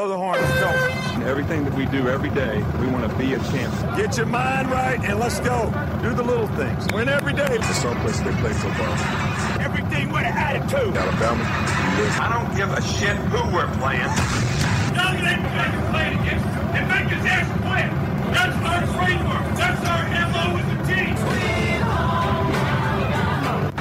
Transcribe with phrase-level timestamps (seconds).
[0.00, 1.26] Oh, the horn, let's go.
[1.26, 3.96] Everything that we do every day, we want to be a champion.
[3.96, 5.74] Get your mind right and let's go.
[6.06, 6.86] Do the little things.
[6.94, 7.50] Win every day.
[7.50, 8.94] It's someplace they play football.
[9.58, 10.94] Everything with an attitude.
[10.94, 11.42] Alabama,
[12.14, 14.06] I don't give a shit who we're playing.
[14.94, 17.90] Dominate what you're playing against and make his ass quit.
[18.30, 19.46] That's our framework.
[19.58, 21.18] That's our MO with the team.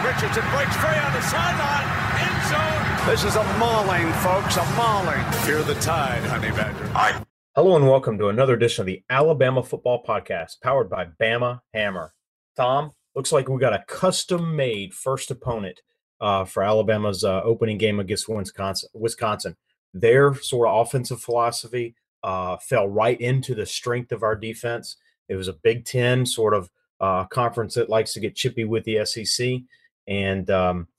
[0.01, 1.85] Richardson breaks free on the sideline.
[2.25, 2.86] End zone.
[3.07, 4.57] This is a mauling, folks.
[4.57, 5.23] A mauling.
[5.45, 6.91] Fear the tide, honey badger.
[6.93, 7.23] I
[7.55, 12.13] Hello and welcome to another edition of the Alabama Football Podcast, powered by Bama Hammer.
[12.57, 15.79] Tom, looks like we got a custom-made first opponent
[16.19, 18.89] uh, for Alabama's uh, opening game against Wisconsin.
[18.93, 19.55] Wisconsin,
[19.93, 24.97] their sort of offensive philosophy uh, fell right into the strength of our defense.
[25.29, 28.83] It was a Big Ten sort of uh, conference that likes to get chippy with
[28.83, 29.61] the SEC,
[30.07, 30.89] and um,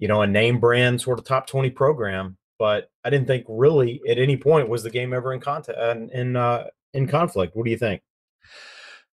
[0.00, 4.02] you know, a name brand sort of top twenty program but I didn't think really
[4.06, 7.56] at any point was the game ever in contact in in, uh, in conflict.
[7.56, 8.02] What do you think?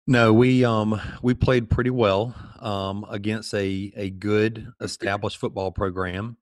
[0.07, 6.38] No, we um we played pretty well um against a a good established football program,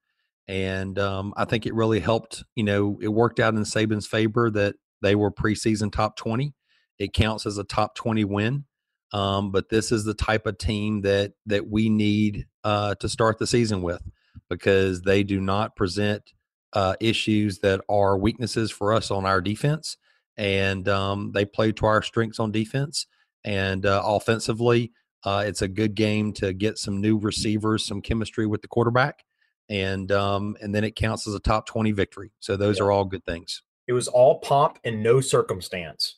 [0.48, 2.44] and um I think it really helped.
[2.56, 6.54] You know, it worked out in Saban's favor that they were preseason top twenty.
[7.00, 8.66] It counts as a top twenty win.
[9.12, 13.40] Um, but this is the type of team that that we need uh, to start
[13.40, 14.02] the season with
[14.52, 16.34] because they do not present
[16.74, 19.98] uh, issues that are weaknesses for us on our defense,
[20.38, 23.08] and um, they play to our strengths on defense
[23.46, 24.92] and uh, offensively.
[25.24, 29.24] Uh, it's a good game to get some new receivers, some chemistry with the quarterback,
[29.70, 32.32] and um, and then it counts as a top twenty victory.
[32.40, 32.86] So those Yeah.
[32.86, 33.64] are all good things.
[33.88, 36.18] It was all pomp and no circumstance.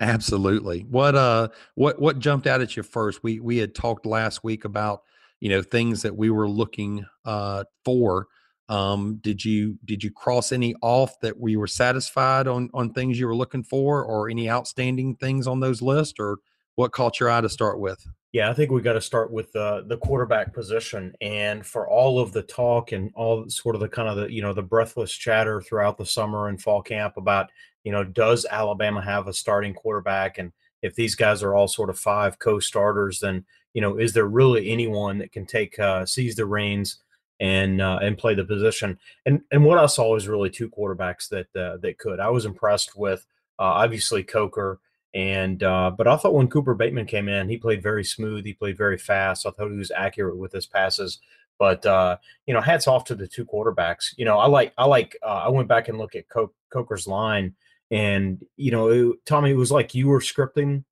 [0.00, 0.82] Absolutely.
[0.82, 3.22] What uh what what jumped out at you first?
[3.22, 5.02] We we had talked last week about,
[5.40, 8.26] you know, things that we were looking uh for.
[8.68, 13.18] Um did you did you cross any off that we were satisfied on on things
[13.18, 16.38] you were looking for or any outstanding things on those lists or
[16.74, 18.06] what caught your eye to start with?
[18.32, 22.20] Yeah, I think we got to start with the the quarterback position, and for all
[22.20, 25.12] of the talk and all sort of the kind of the you know the breathless
[25.12, 27.50] chatter throughout the summer and fall camp about
[27.84, 31.88] you know does Alabama have a starting quarterback, and if these guys are all sort
[31.88, 36.36] of five co-starters, then you know is there really anyone that can take uh, seize
[36.36, 36.98] the reins
[37.40, 38.98] and uh, and play the position?
[39.26, 42.20] And and what I saw was really two quarterbacks that uh, that could.
[42.20, 43.26] I was impressed with
[43.58, 44.80] uh, obviously Coker.
[45.14, 48.44] And uh, but I thought when Cooper Bateman came in, he played very smooth.
[48.44, 49.46] He played very fast.
[49.46, 51.18] I thought he was accurate with his passes.
[51.58, 54.14] But uh, you know, hats off to the two quarterbacks.
[54.16, 57.54] You know, I like I like I went back and looked at Co- Coker's line,
[57.90, 60.84] and you know, it, Tommy, it was like you were scripting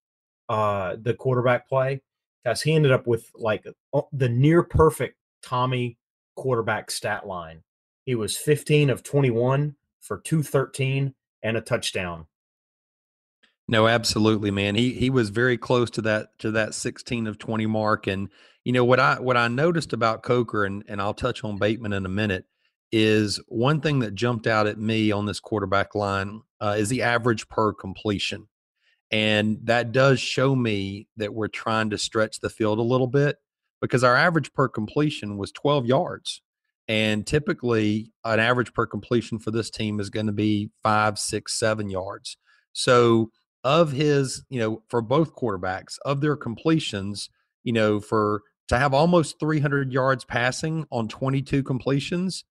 [0.48, 2.00] uh, the quarterback play
[2.46, 3.66] because he ended up with like
[4.12, 5.98] the near perfect Tommy
[6.36, 7.64] quarterback stat line.
[8.04, 11.12] He was 15 of 21 for 213
[11.42, 12.26] and a touchdown.
[13.66, 14.76] No, absolutely, man.
[14.76, 18.06] He he was very close to that to that 16 of 20 mark.
[18.06, 18.28] And
[18.62, 21.92] you know what I what I noticed about Coker, and and I'll touch on Bateman
[21.92, 22.44] in a minute,
[22.92, 27.02] is one thing that jumped out at me on this quarterback line uh, is the
[27.02, 28.46] average per completion,
[29.10, 33.36] and that does show me that we're trying to stretch the field a little bit
[33.80, 36.42] because our average per completion was 12 yards.
[36.88, 41.58] And typically, an average per completion for this team is going to be five, six,
[41.58, 42.36] seven yards.
[42.72, 43.30] So,
[43.64, 47.28] of his, you know, for both quarterbacks, of their completions,
[47.64, 52.44] you know, for to have almost 300 yards passing on 22 completions,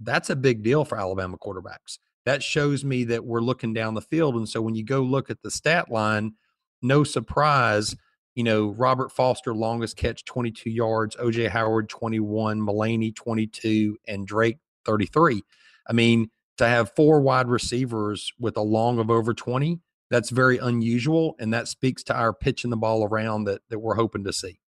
[0.00, 1.98] that's a big deal for Alabama quarterbacks.
[2.28, 4.34] That shows me that we're looking down the field.
[4.34, 6.34] And so when you go look at the stat line,
[6.82, 7.96] no surprise,
[8.34, 14.58] you know, Robert Foster, longest catch, 22 yards, OJ Howard, 21, Mullaney, 22, and Drake,
[14.84, 15.42] 33.
[15.88, 16.28] I mean,
[16.58, 21.34] to have four wide receivers with a long of over 20, that's very unusual.
[21.38, 24.60] And that speaks to our pitching the ball around that, that we're hoping to see.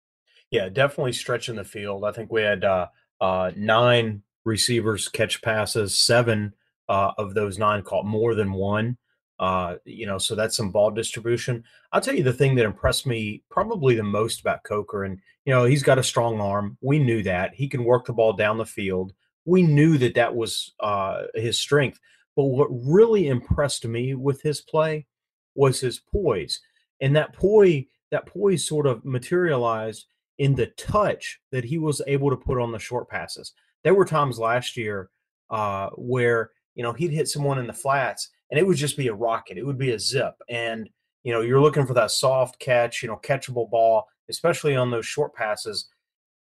[0.53, 2.05] Yeah, definitely stretching the field.
[2.05, 2.87] I think we had uh,
[3.21, 6.53] uh, nine receivers catch passes, seven
[6.89, 8.97] uh, of those nine caught more than one.
[9.39, 11.63] Uh, you know, so that's some ball distribution.
[11.93, 15.53] I'll tell you the thing that impressed me probably the most about Coker, and you
[15.55, 16.77] know, he's got a strong arm.
[16.81, 19.13] We knew that he can work the ball down the field.
[19.45, 22.01] We knew that that was uh, his strength.
[22.35, 25.07] But what really impressed me with his play
[25.55, 26.61] was his poise,
[27.01, 30.07] and that poise, that poise sort of materialized
[30.39, 33.53] in the touch that he was able to put on the short passes.
[33.85, 35.11] There were times last year
[35.51, 39.09] uh, where you know he'd hit someone in the flats and it would just be
[39.09, 39.59] a rocket.
[39.59, 40.35] It would be a zip.
[40.49, 40.89] And,
[41.23, 45.07] you know, you're looking for that soft catch, you know, catchable ball, especially on those
[45.07, 45.89] short passes.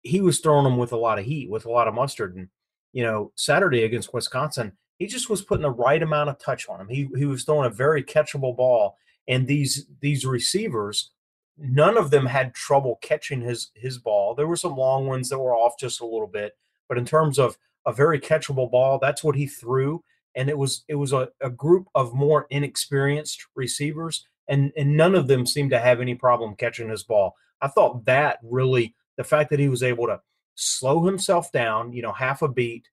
[0.04, 2.36] He was throwing them with a lot of heat, with a lot of mustard.
[2.36, 2.48] And,
[2.94, 6.80] you know, Saturday against Wisconsin, he just was putting the right amount of touch on
[6.80, 6.88] him.
[6.88, 8.98] He he was throwing a very catchable ball.
[9.28, 11.12] And these these receivers,
[11.58, 14.34] none of them had trouble catching his his ball.
[14.34, 16.58] There were some long ones that were off just a little bit,
[16.88, 20.04] but in terms of a very catchable ball, that's what he threw
[20.36, 25.16] and it was it was a, a group of more inexperienced receivers, and and none
[25.16, 27.36] of them seemed to have any problem catching his ball.
[27.62, 30.22] I thought that really the fact that he was able to
[30.56, 32.88] slow himself down, you know, half a beat,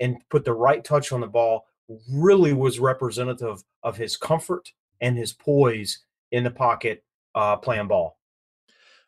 [0.00, 1.64] and put the right touch on the ball
[2.10, 7.04] really was representative of his comfort and his poise in the pocket
[7.34, 8.18] uh, playing ball.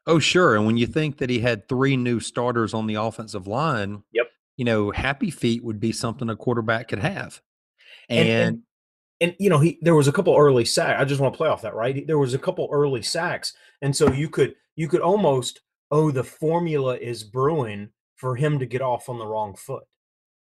[0.06, 0.55] Oh, sure.
[0.55, 4.26] And when you think that he had three new starters on the offensive line, yep,
[4.56, 7.43] you know, happy feet would be something a quarterback could have.
[8.08, 8.62] And, and, and,
[9.20, 11.00] and you know he there was a couple early sacks.
[11.00, 12.06] I just want to play off that, right?
[12.06, 15.61] There was a couple early sacks, and so you could you could almost
[15.91, 19.85] oh the formula is brewing for him to get off on the wrong foot,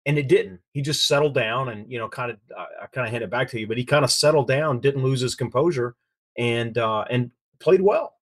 [0.06, 0.60] and it didn't.
[0.74, 3.50] He just settled down and you know kind of I kind of hand it back
[3.50, 5.96] to you, but he kind of settled down, didn't lose his composure,
[6.38, 8.16] and uh, and played well.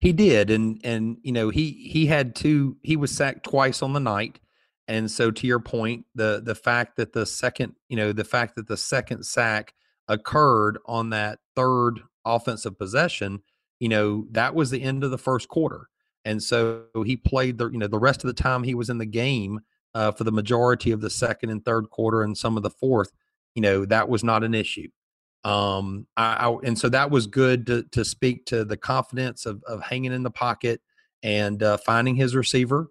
[0.00, 2.76] He did, and and you know he he had two.
[2.82, 4.38] He was sacked twice on the night.
[4.86, 8.56] And so to your point, the the fact that the second, you know, the fact
[8.56, 9.74] that the second sack
[10.08, 13.42] occurred on that third offensive possession,
[13.80, 15.88] you know, that was the end of the first quarter.
[16.24, 18.98] And so he played the, you know, the rest of the time he was in
[18.98, 19.60] the game
[19.94, 23.12] uh, for the majority of the second and third quarter and some of the fourth,
[23.54, 24.88] you know, that was not an issue.
[25.44, 29.62] Um, I, I and so that was good to to speak to the confidence of
[29.64, 30.80] of hanging in the pocket
[31.22, 32.90] and uh, finding his receiver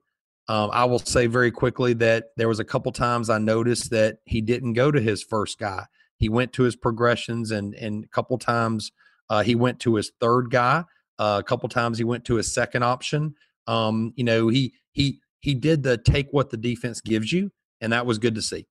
[0.49, 4.17] um, I will say very quickly that there was a couple times I noticed that
[4.25, 5.85] he didn't go to his first guy.
[6.17, 8.91] He went to his progressions, and and a couple times
[9.29, 10.83] uh, he went to his third guy.
[11.17, 13.35] Uh, a couple times he went to his second option.
[13.67, 17.93] Um, you know, he he he did the take what the defense gives you, and
[17.93, 18.67] that was good to see.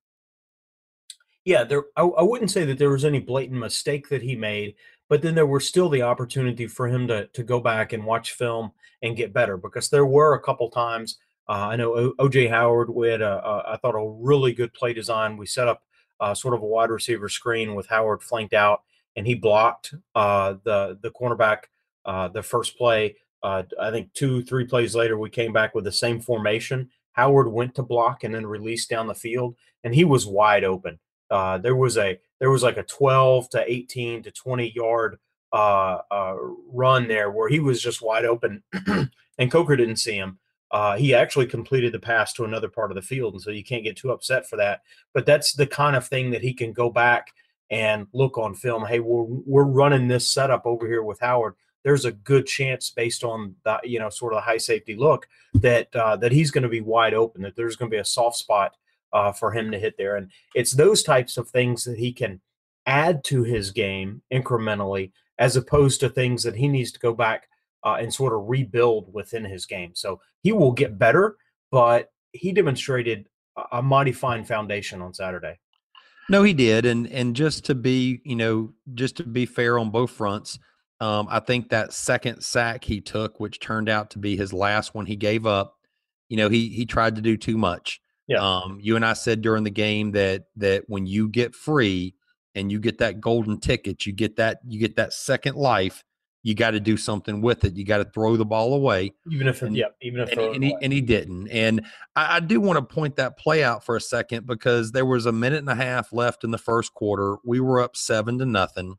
[1.44, 1.84] Yeah, there.
[1.96, 4.74] I, I wouldn't say that there was any blatant mistake that he made,
[5.08, 8.32] but then there was still the opportunity for him to to go back and watch
[8.32, 8.72] film
[9.02, 11.18] and get better because there were a couple times
[11.48, 12.90] uh, I know OJ Howard.
[12.90, 15.36] We had a, a, I thought a really good play design.
[15.36, 15.82] We set up
[16.20, 18.82] uh, sort of a wide receiver screen with Howard flanked out,
[19.16, 21.64] and he blocked uh, the the cornerback
[22.04, 23.16] uh, the first play.
[23.42, 26.88] Uh, I think two three plays later, we came back with the same formation.
[27.12, 30.98] Howard went to block and then released down the field, and he was wide open.
[31.28, 35.18] Uh, there was a there was like a 12 to 18 to 20 yard
[35.52, 38.62] run there where he was just wide open,
[39.38, 40.38] and Coker didn't see him.
[40.72, 43.62] Uh, he actually completed the pass to another part of the field, and so you
[43.62, 44.80] can't get too upset for that.
[45.12, 47.28] But that's the kind of thing that he can go back
[47.70, 48.86] and look on film.
[48.86, 51.54] Hey, we're we're running this setup over here with Howard.
[51.84, 55.28] There's a good chance, based on the you know sort of the high safety look,
[55.54, 57.42] that uh, that he's going to be wide open.
[57.42, 58.74] That there's going to be a soft spot
[59.12, 62.40] uh, for him to hit there, and it's those types of things that he can
[62.86, 67.48] add to his game incrementally, as opposed to things that he needs to go back
[67.84, 69.92] uh, and sort of rebuild within his game.
[69.94, 71.36] So he will get better,
[71.70, 73.26] but he demonstrated
[73.72, 75.58] a mighty fine foundation on Saturday.
[76.28, 79.90] No, he did, and and just to be, you know, just to be fair on
[79.90, 80.58] both fronts,
[81.00, 84.94] um, I think that second sack he took, which turned out to be his last
[84.94, 85.76] one, he gave up.
[86.28, 88.00] You know, he he tried to do too much.
[88.28, 88.38] Yeah.
[88.38, 92.14] Um, you and I said during the game that that when you get free
[92.54, 96.04] and you get that golden ticket, you get that you get that second life
[96.42, 97.76] you got to do something with it.
[97.76, 99.12] You got to throw the ball away.
[99.30, 101.48] Even if, and, yeah, even if, and, and, he, and he didn't.
[101.48, 101.84] And
[102.16, 105.26] I, I do want to point that play out for a second because there was
[105.26, 107.36] a minute and a half left in the first quarter.
[107.44, 108.96] We were up seven to nothing,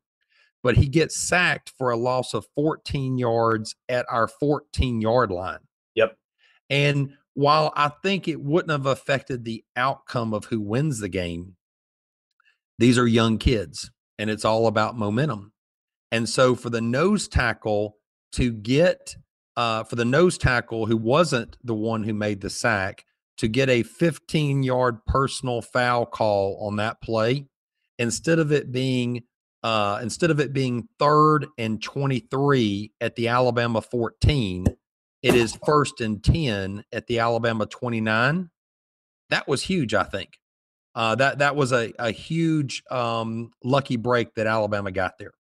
[0.62, 5.60] but he gets sacked for a loss of 14 yards at our 14 yard line.
[5.96, 6.18] Yep.
[6.70, 11.56] And while I think it wouldn't have affected the outcome of who wins the game,
[12.80, 15.53] these are young kids and it's all about momentum.
[16.14, 17.98] And so for the nose tackle
[18.34, 19.16] to get
[19.58, 23.04] uh, for the nose tackle who wasn't the one who made the sack
[23.38, 27.48] to get a 15 yard personal foul call on that play
[27.98, 29.24] instead of it being
[29.64, 34.68] uh, instead of it being third and 23 at the Alabama 14,
[35.24, 38.52] it is first and 10 at the Alabama 29.
[39.32, 40.38] That was huge, I think.
[40.94, 45.34] Uh, that that was a, a huge um, lucky break that Alabama got there.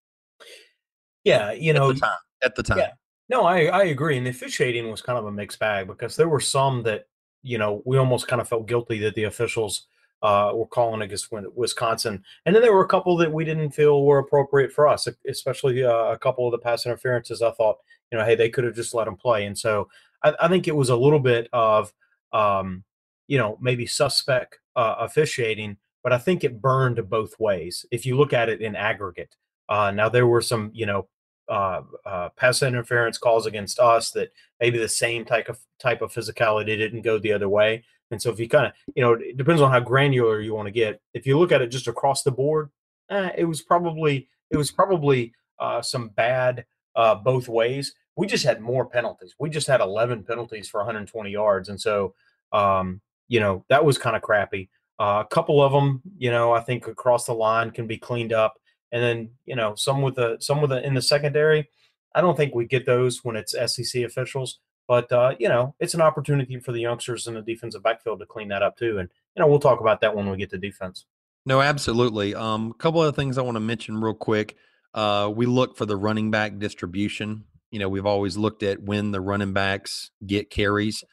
[1.23, 2.17] Yeah, you know, at the time.
[2.43, 2.77] At the time.
[2.79, 2.91] Yeah.
[3.29, 4.17] No, I, I agree.
[4.17, 7.07] And the officiating was kind of a mixed bag because there were some that,
[7.41, 9.87] you know, we almost kind of felt guilty that the officials
[10.21, 12.23] uh, were calling against Wisconsin.
[12.45, 15.83] And then there were a couple that we didn't feel were appropriate for us, especially
[15.83, 17.41] uh, a couple of the pass interferences.
[17.41, 17.77] I thought,
[18.11, 19.45] you know, hey, they could have just let them play.
[19.45, 19.89] And so
[20.23, 21.93] I, I think it was a little bit of,
[22.33, 22.83] um,
[23.27, 28.17] you know, maybe suspect uh, officiating, but I think it burned both ways if you
[28.17, 29.35] look at it in aggregate.
[29.69, 31.07] Uh, now there were some, you know,
[31.50, 36.13] uh, uh, pass interference calls against us that maybe the same type of type of
[36.13, 37.83] physicality didn't go the other way.
[38.12, 40.67] And so if you kind of, you know, it depends on how granular you want
[40.67, 41.01] to get.
[41.13, 42.69] If you look at it just across the board,
[43.09, 47.93] eh, it was probably it was probably uh, some bad uh, both ways.
[48.15, 49.33] We just had more penalties.
[49.39, 52.13] We just had 11 penalties for 120 yards, and so
[52.51, 54.69] um, you know that was kind of crappy.
[55.00, 58.31] Uh, a couple of them, you know, I think across the line can be cleaned
[58.31, 58.59] up
[58.93, 61.69] and then you know some with the some with the in the secondary.
[62.15, 65.95] I don't think we get those when it's SEC officials, but uh, you know it's
[65.95, 69.00] an opportunity for the youngsters in the defensive backfield to clean that up too.
[69.00, 71.05] And you know we'll talk about that when we get to defense.
[71.45, 72.35] No, absolutely.
[72.35, 74.55] Um, a couple of things I want to mention real quick.
[74.93, 77.43] Uh, we look for the running back distribution.
[77.71, 81.03] You know, we've always looked at when the running backs get carries.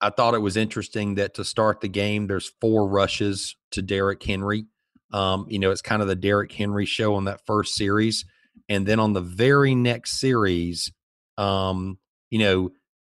[0.00, 4.22] I thought it was interesting that to start the game, there's four rushes to Derrick
[4.22, 4.66] Henry.
[5.12, 8.24] Um, you know, it's kind of the Derrick Henry show on that first series.
[8.68, 10.92] And then on the very next series,
[11.36, 11.98] um,
[12.30, 12.70] you know,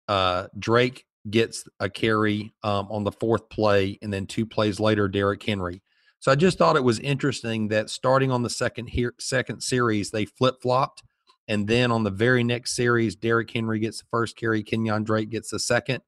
[0.08, 5.08] uh, Drake gets a carry um, on the fourth play, and then two plays later,
[5.08, 5.82] Derrick Henry.
[6.20, 10.12] So I just thought it was interesting that starting on the second here second series,
[10.12, 11.04] they flip flopped,
[11.48, 15.30] and then on the very next series, Derrick Henry gets the first carry, Kenyon Drake
[15.30, 16.02] gets the second.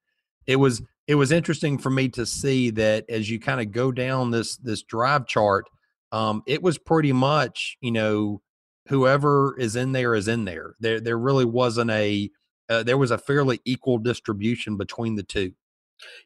[0.47, 3.91] It was it was interesting for me to see that as you kind of go
[3.91, 5.65] down this this drive chart,
[6.11, 8.41] um, it was pretty much, you know,
[8.87, 10.75] whoever is in there is in there.
[10.79, 12.31] There, there really wasn't a,
[12.69, 15.53] uh, there was a fairly equal distribution between the two.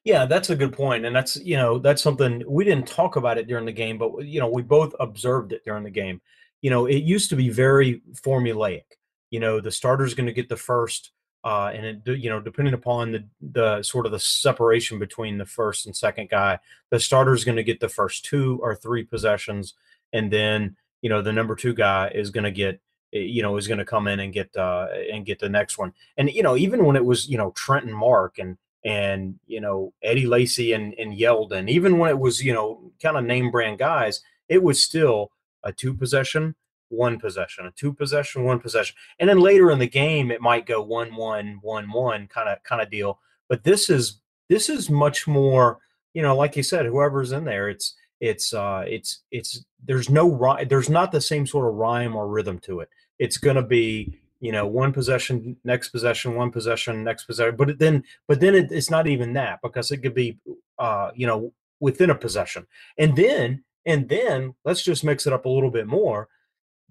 [0.04, 3.38] Yeah, that's a good point, and that's you know that's something we didn't talk about
[3.38, 6.22] it during the game, but you know we both observed it during the game.
[6.62, 8.84] You know, it used to be very formulaic.
[9.32, 11.12] You know, the starter's going to get the first,
[11.44, 15.46] uh, and it, you know, depending upon the the sort of the separation between the
[15.46, 16.58] first and second guy,
[16.90, 19.74] the starter's going to get the first two or three possessions,
[20.14, 22.80] and then you know the number two guy is going to get
[23.14, 25.78] eh, you know is going to come in and get uh and get the next
[25.78, 25.94] one.
[26.18, 29.60] And you know, even when it was you know Trent and Mark and and you
[29.60, 33.52] know Eddie Lacy and and Yeldon, even when it was you know kind of name
[33.52, 35.32] brand guys, it was still
[35.64, 36.56] a two possession
[36.90, 40.66] one possession, a two possession, one possession, and then later in the game it might
[40.66, 43.20] go one one one one kind of kind of deal.
[43.50, 45.80] But this is this is much more,
[46.14, 50.58] you know, like you said, whoever's in there, it's it's uh it's it's there's no
[50.68, 52.90] there's not the same sort of rhyme or rhythm to it.
[53.20, 57.80] It's going to be you know one possession next possession one possession next possession but
[57.80, 60.38] then but then it, it's not even that because it could be
[60.80, 65.46] uh you know within a possession and then and then let's just mix it up
[65.46, 66.28] a little bit more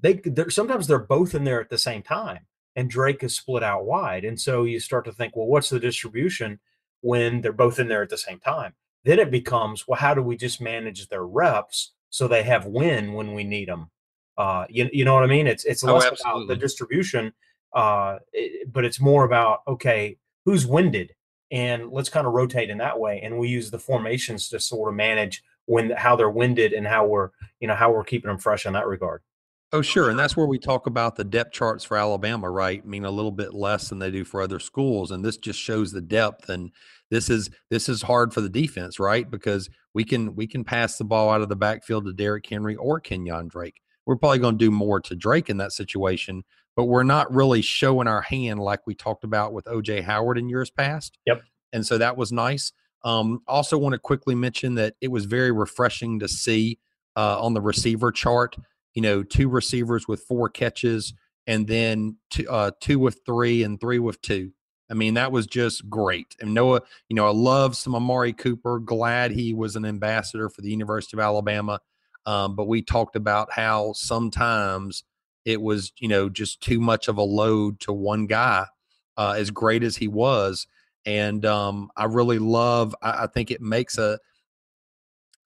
[0.03, 3.63] they they're, sometimes they're both in there at the same time and Drake is split
[3.63, 4.25] out wide.
[4.25, 6.59] And so you start to think, well, what's the distribution
[7.01, 8.75] when they're both in there at the same time?
[9.05, 13.13] Then it becomes, well, how do we just manage their reps so they have win
[13.15, 13.91] when we need them?
[14.39, 15.47] Uh, you, you know what I mean?
[15.47, 17.35] It's it's oh, less oh, about the distribution,
[17.75, 20.17] uh, it, but it's more about okay,
[20.47, 21.13] who's winded,
[21.51, 23.21] and let's kind of rotate in that way.
[23.23, 27.05] And we use the formations to sort of manage when how they're winded and how
[27.07, 27.29] we're
[27.61, 29.21] you know how we're keeping them fresh in that regard.
[29.75, 30.11] Oh, sure.
[30.11, 32.83] And that's where we talk about the depth charts for Alabama, right?
[32.85, 35.11] I mean, a little bit less than they do for other schools.
[35.11, 36.51] And this just shows the depth.
[36.51, 36.73] And
[37.11, 39.31] this is this is hard for the defense, right?
[39.31, 42.77] Because we can we can pass the ball out of the backfield to Derrick Henry
[42.77, 43.81] or Kenyon Drake.
[44.05, 46.45] We're probably going to do more to Drake in that situation,
[46.77, 50.51] but we're not really showing our hand like we talked about with OJ Howard in
[50.51, 51.17] years past.
[51.27, 51.43] Yep.
[51.73, 52.73] And so that was nice.
[53.05, 56.79] Um, also want to quickly mention that it was very refreshing to see
[57.17, 58.57] uh, on the receiver chart
[58.95, 61.15] you know, two receivers with four catches,
[61.47, 64.53] and then two, uh, two with three and three with two.
[64.91, 66.37] I mean, that was just great.
[66.41, 68.79] And Noah, you know, I love some Amari Cooper.
[68.79, 71.81] Glad he was an ambassador for the University of Alabama.
[72.27, 75.03] Um, but we talked about how sometimes
[75.45, 78.67] it was, you know, just too much of a load to one guy,
[79.17, 80.67] uh, as great as he was.
[81.07, 82.95] And um, I really love.
[83.03, 84.19] I, I think it makes a,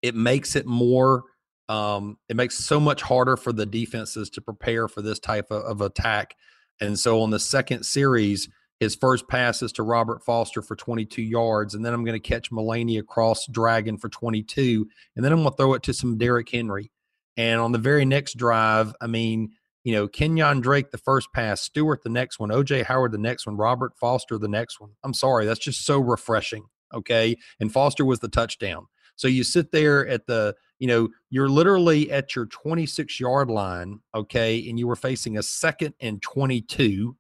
[0.02, 1.24] it makes it more.
[1.70, 5.64] Um, it makes so much harder for the defenses to prepare for this type of,
[5.64, 6.36] of attack.
[6.82, 11.22] And so on the second series, his first pass is to Robert Foster for 22
[11.22, 15.40] yards, and then I'm going to catch Mullaney across Dragon for 22, and then I'm
[15.40, 16.92] going to throw it to some Derrick Henry.
[17.38, 19.52] And on the very next drive, I mean,
[19.84, 23.46] you know, Kenyon Drake the first pass, Stewart the next one, OJ Howard the next
[23.46, 24.92] one, Robert Foster the next one.
[25.04, 26.66] I'm sorry, that's just so refreshing.
[26.94, 27.36] Okay.
[27.60, 28.86] And Foster was the touchdown.
[29.16, 34.02] So you sit there at the, you know, you're literally at your 26 yard line,
[34.14, 37.16] okay, and you were facing a second and 22,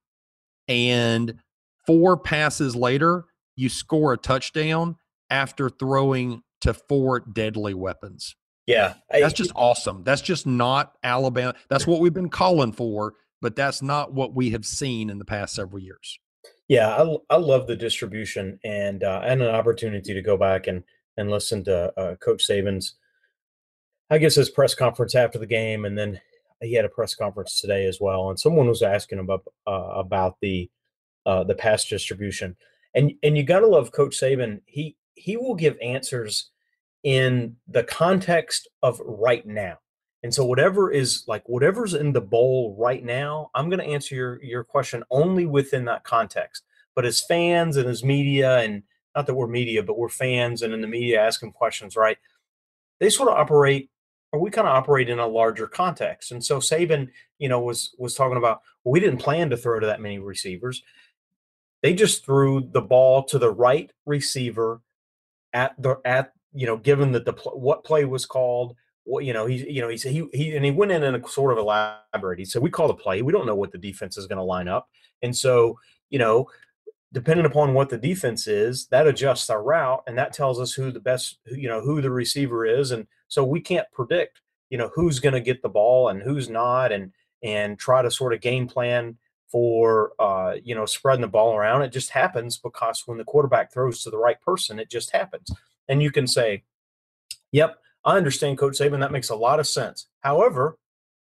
[0.67, 1.35] and
[1.87, 3.23] four passes later,
[3.55, 4.97] you score a touchdown
[5.29, 8.35] after throwing to four deadly weapons.
[8.67, 8.95] Yeah.
[9.09, 10.03] That's just awesome.
[10.03, 11.55] That's just not Alabama.
[11.69, 15.25] That's what we've been calling for, but that's not what we have seen in the
[15.25, 16.19] past several years.
[16.67, 20.83] Yeah, I, I love the distribution and uh, and an opportunity to go back and
[21.15, 22.95] and listen to uh, Coach Saban's,
[24.13, 26.21] I guess his press conference after the game, and then
[26.61, 28.29] he had a press conference today as well.
[28.29, 30.69] And someone was asking him about uh, about the
[31.25, 32.55] uh, the pass distribution,
[32.93, 34.61] and and you got to love Coach Saban.
[34.65, 36.51] He he will give answers
[37.01, 39.79] in the context of right now.
[40.21, 44.13] And so whatever is like whatever's in the bowl right now, I'm going to answer
[44.13, 46.63] your your question only within that context.
[46.95, 48.83] But as fans and as media and
[49.15, 52.19] not that we're media, but we're fans and in the media asking questions, right?
[52.99, 53.89] They sort of operate
[54.33, 56.31] or we kind of operate in a larger context.
[56.31, 59.79] And so Saban, you know, was was talking about well, we didn't plan to throw
[59.79, 60.81] to that many receivers.
[61.83, 64.81] They just threw the ball to the right receiver
[65.53, 69.45] at the at you know, given that the what play was called, what you know,
[69.45, 72.39] he you know he said he he and he went in and sort of elaborate.
[72.39, 73.21] He said we call the play.
[73.21, 74.89] We don't know what the defense is going to line up,
[75.21, 75.77] and so
[76.09, 76.47] you know,
[77.13, 80.91] depending upon what the defense is, that adjusts our route, and that tells us who
[80.91, 84.91] the best you know who the receiver is, and so we can't predict you know
[84.93, 87.11] who's going to get the ball and who's not, and
[87.43, 91.83] and try to sort of game plan for uh, you know spreading the ball around.
[91.83, 95.49] It just happens because when the quarterback throws to the right person, it just happens.
[95.87, 96.63] And you can say,
[97.51, 98.99] yep, I understand Coach Saban.
[98.99, 100.07] That makes a lot of sense.
[100.21, 100.77] However,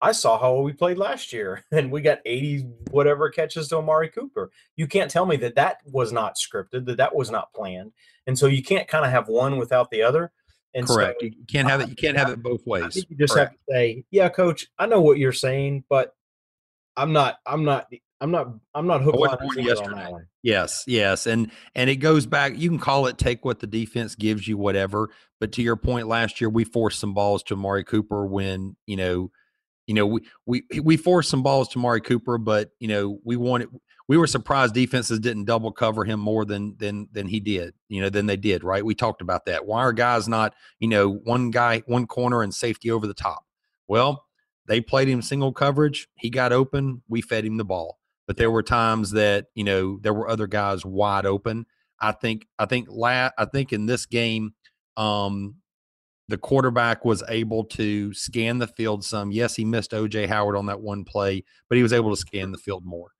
[0.04, 4.10] I saw how we played last year and we got 80 whatever catches to Amari
[4.10, 4.50] Cooper.
[4.76, 7.92] You can't tell me that that was not scripted, that that was not planned.
[8.26, 10.30] And so you can't kind of have one without the other.
[10.74, 11.20] And Correct.
[11.20, 11.88] So, you can't have it.
[11.88, 13.06] You can't have it both ways.
[13.08, 13.52] you just Correct.
[13.52, 16.14] have to say, yeah, coach, I know what you're saying, but
[16.96, 17.86] I'm not, I'm not,
[18.20, 19.94] I'm not, I'm not hooked on, on yesterday.
[19.94, 20.26] that one.
[20.42, 22.56] Yes, yes, and and it goes back.
[22.56, 25.10] You can call it take what the defense gives you, whatever.
[25.40, 28.96] But to your point, last year we forced some balls to Amari Cooper when you
[28.96, 29.30] know,
[29.86, 33.36] you know we we we forced some balls to Mari Cooper, but you know we
[33.36, 33.68] wanted.
[34.06, 37.74] We were surprised defenses didn't double cover him more than than than he did.
[37.88, 38.62] You know, than they did.
[38.62, 38.84] Right?
[38.84, 39.64] We talked about that.
[39.66, 40.54] Why are guys not?
[40.78, 43.44] You know, one guy, one corner, and safety over the top.
[43.88, 44.24] Well,
[44.66, 46.08] they played him single coverage.
[46.16, 47.02] He got open.
[47.08, 50.46] We fed him the ball but there were times that you know there were other
[50.46, 51.66] guys wide open.
[52.00, 54.54] I think I think la- I think in this game,
[54.96, 55.56] um,
[56.28, 59.30] the quarterback was able to scan the field some.
[59.30, 62.52] Yes, he missed OJ Howard on that one play, but he was able to scan
[62.52, 63.12] the field more.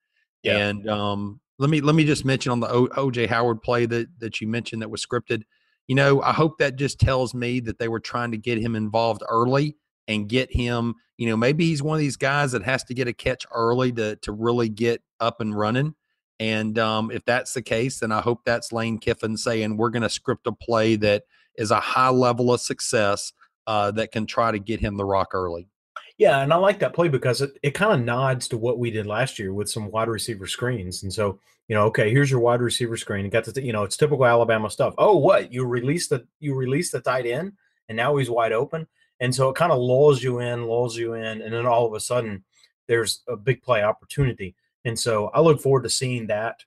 [0.43, 0.59] Yeah.
[0.59, 4.41] And um, let me let me just mention on the OJ Howard play that that
[4.41, 5.43] you mentioned that was scripted.
[5.87, 8.75] You know, I hope that just tells me that they were trying to get him
[8.75, 9.77] involved early
[10.09, 13.09] and get him, you know, maybe he's one of these guys that has to get
[13.09, 15.95] a catch early to to really get up and running.
[16.41, 20.03] And um, if that's the case, then I hope that's Lane Kiffin saying we're going
[20.03, 21.23] to script a play that
[21.57, 23.33] is a high level of success
[23.67, 25.69] uh, that can try to get him the rock early.
[26.17, 28.91] Yeah, and I like that play because it, it kind of nods to what we
[28.91, 31.03] did last year with some wide receiver screens.
[31.03, 33.25] And so, you know, okay, here's your wide receiver screen.
[33.25, 34.95] You got to, you know, it's typical Alabama stuff.
[34.97, 37.55] Oh, what you release the you release the tight end,
[37.89, 38.87] and now he's wide open.
[39.21, 41.95] And so it kind of lulls you in, lulls you in, and then all of
[41.95, 42.45] a sudden
[42.87, 44.55] there's a big play opportunity.
[44.85, 46.65] And so I look forward to seeing that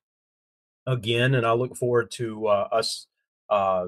[0.85, 3.07] again, and I look forward to uh, us,
[3.49, 3.87] uh,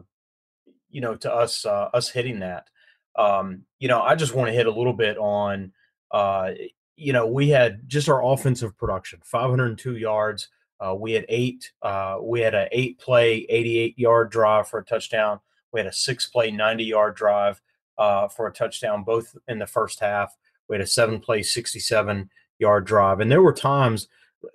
[0.90, 2.68] you know, to us uh, us hitting that.
[3.16, 5.74] Um, you know, I just want to hit a little bit on,
[6.12, 6.52] uh,
[6.96, 10.50] you know, we had just our offensive production, 502 yards.
[10.80, 11.72] Uh, we had eight.
[11.82, 15.40] Uh, we had an eight play, 88 yard drive for a touchdown.
[15.74, 17.62] We had a six play, 90 yard drive
[17.98, 20.36] uh, for a touchdown, both in the first half.
[20.68, 23.20] We had a seven play, 67 yard drive.
[23.20, 24.08] And there were times,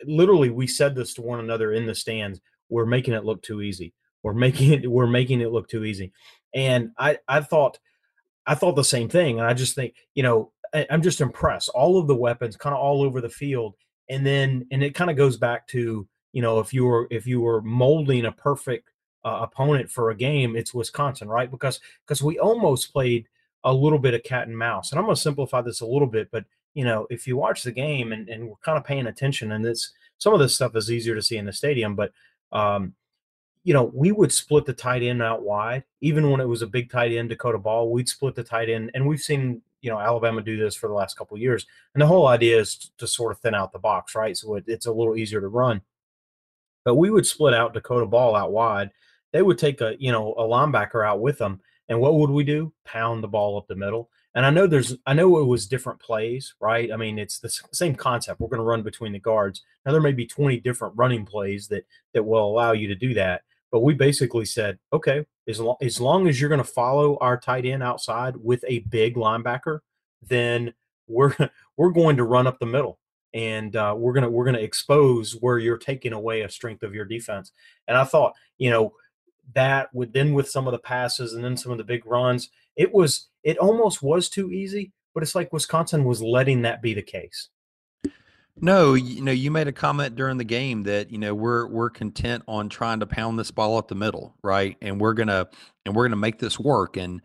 [0.07, 2.40] literally, we said this to one another in the stands.
[2.68, 3.92] We're making it look too easy.
[4.24, 6.12] We're making it, we're making it look too easy.
[6.54, 7.78] And I, I thought,
[8.46, 9.38] I thought the same thing.
[9.38, 11.68] And I just think, you know, I, I'm just impressed.
[11.68, 13.74] All of the weapons kind of all over the field.
[14.08, 17.26] And then, and it kind of goes back to, you know, if you were, if
[17.26, 18.90] you were molding a perfect
[19.24, 21.50] uh, opponent for a game, it's Wisconsin, right?
[21.50, 23.28] Because, because we almost played
[23.62, 24.90] a little bit of cat and mouse.
[24.90, 27.62] And I'm going to simplify this a little bit, but, you know, if you watch
[27.62, 30.76] the game and, and we're kind of paying attention, and it's, some of this stuff
[30.76, 32.12] is easier to see in the stadium, but,
[32.52, 32.94] um,
[33.64, 36.66] you know, we would split the tight end out wide, even when it was a
[36.66, 37.90] big tight end, Dakota Ball.
[37.90, 40.94] We'd split the tight end, and we've seen you know Alabama do this for the
[40.94, 41.66] last couple years.
[41.94, 44.37] And the whole idea is to, to sort of thin out the box, right?
[44.37, 45.81] So it, it's a little easier to run.
[46.85, 48.90] But we would split out Dakota Ball out wide.
[49.33, 52.44] They would take a you know a linebacker out with them, and what would we
[52.44, 52.72] do?
[52.85, 54.11] Pound the ball up the middle.
[54.37, 56.92] And I know there's, I know it was different plays, right?
[56.92, 58.40] I mean, it's the same concept.
[58.40, 59.62] We're going to run between the guards.
[59.87, 63.14] Now there may be 20 different running plays that that will allow you to do
[63.14, 63.42] that.
[63.74, 67.37] But we basically said, okay, as, long as long as you're going to follow our
[67.37, 69.80] tight end outside with a big linebacker,
[70.22, 70.72] then
[71.08, 71.34] we're
[71.76, 73.00] we're going to run up the middle,
[73.32, 77.04] and uh, we're gonna we're gonna expose where you're taking away a strength of your
[77.04, 77.50] defense.
[77.88, 78.92] And I thought, you know,
[79.54, 82.50] that with then with some of the passes and then some of the big runs,
[82.76, 84.92] it was it almost was too easy.
[85.14, 87.48] But it's like Wisconsin was letting that be the case.
[88.61, 91.90] No, you know, you made a comment during the game that you know we're we're
[91.90, 94.77] content on trying to pound this ball up the middle, right?
[94.81, 95.49] And we're gonna
[95.85, 96.97] and we're gonna make this work.
[96.97, 97.21] And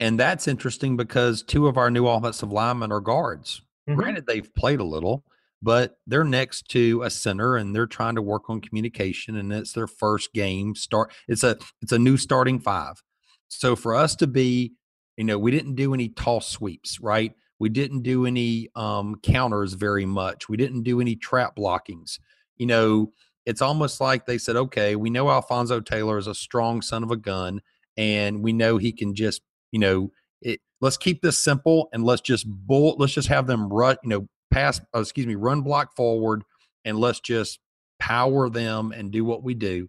[0.00, 3.60] and that's interesting because two of our new offensive linemen are guards.
[3.88, 4.00] Mm-hmm.
[4.00, 5.24] Granted, they've played a little,
[5.60, 9.36] but they're next to a center and they're trying to work on communication.
[9.36, 11.12] And it's their first game start.
[11.28, 13.02] It's a it's a new starting five.
[13.48, 14.72] So for us to be,
[15.18, 17.34] you know, we didn't do any toss sweeps, right?
[17.62, 20.48] We didn't do any um, counters very much.
[20.48, 22.18] We didn't do any trap blockings.
[22.56, 23.12] You know,
[23.46, 27.12] it's almost like they said, okay, we know Alphonse Taylor is a strong son of
[27.12, 27.62] a gun,
[27.96, 32.20] and we know he can just, you know, it, let's keep this simple and let's
[32.20, 35.94] just bull, let's just have them run, you know, pass, oh, excuse me, run block
[35.94, 36.42] forward,
[36.84, 37.60] and let's just
[38.00, 39.88] power them and do what we do.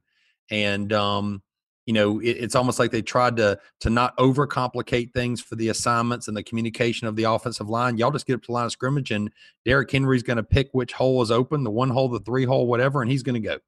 [0.52, 1.42] And um,
[1.86, 5.70] you know it, it's almost like they tried to to not overcomplicate things for the
[5.70, 7.98] assignments and the communication of the offensive line.
[7.98, 9.32] Y'all just get up to the line of scrimmage and
[9.66, 12.68] Derrick Henry's going to pick which hole is open the one hole the three hole
[12.68, 13.60] whatever and he's going to go.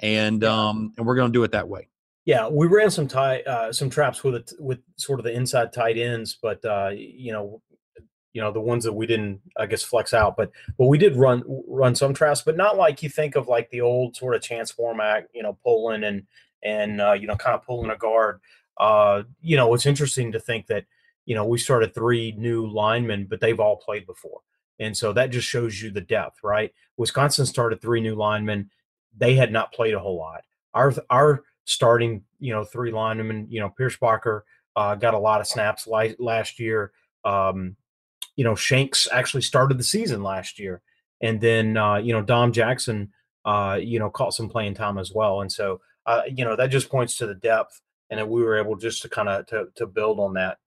[0.00, 1.88] And um and we're going to do it that way.
[2.24, 5.72] Yeah we ran some tie uh, some traps with it with sort of the inside
[5.72, 7.60] tight ends but uh you know
[8.34, 11.16] you know the ones that we didn't i guess flex out but but we did
[11.16, 14.42] run run some traps but not like you think of like the old sort of
[14.42, 16.26] chance format you know pulling and
[16.64, 18.40] and uh, you know kind of pulling a guard.
[18.78, 20.84] Uh, you know, it's interesting to think that
[21.26, 24.40] you know we started three new linemen, but they've all played before,
[24.78, 26.72] and so that just shows you the depth, right?
[26.96, 28.70] Wisconsin started three new linemen;
[29.16, 30.42] they had not played a whole lot.
[30.72, 34.42] Our our starting you know three linemen, you know Pierschbacher
[34.76, 36.92] uh, got a lot of snaps li- last year.
[37.24, 37.76] Um,
[38.36, 40.82] you know Shanks actually started the season last year,
[41.20, 43.12] and then uh, you know Dom Jackson,
[43.44, 46.68] uh, you know caught some playing time as well, and so uh, you know that
[46.68, 49.68] just points to the depth, and that we were able just to kind of to
[49.76, 50.58] to build on that.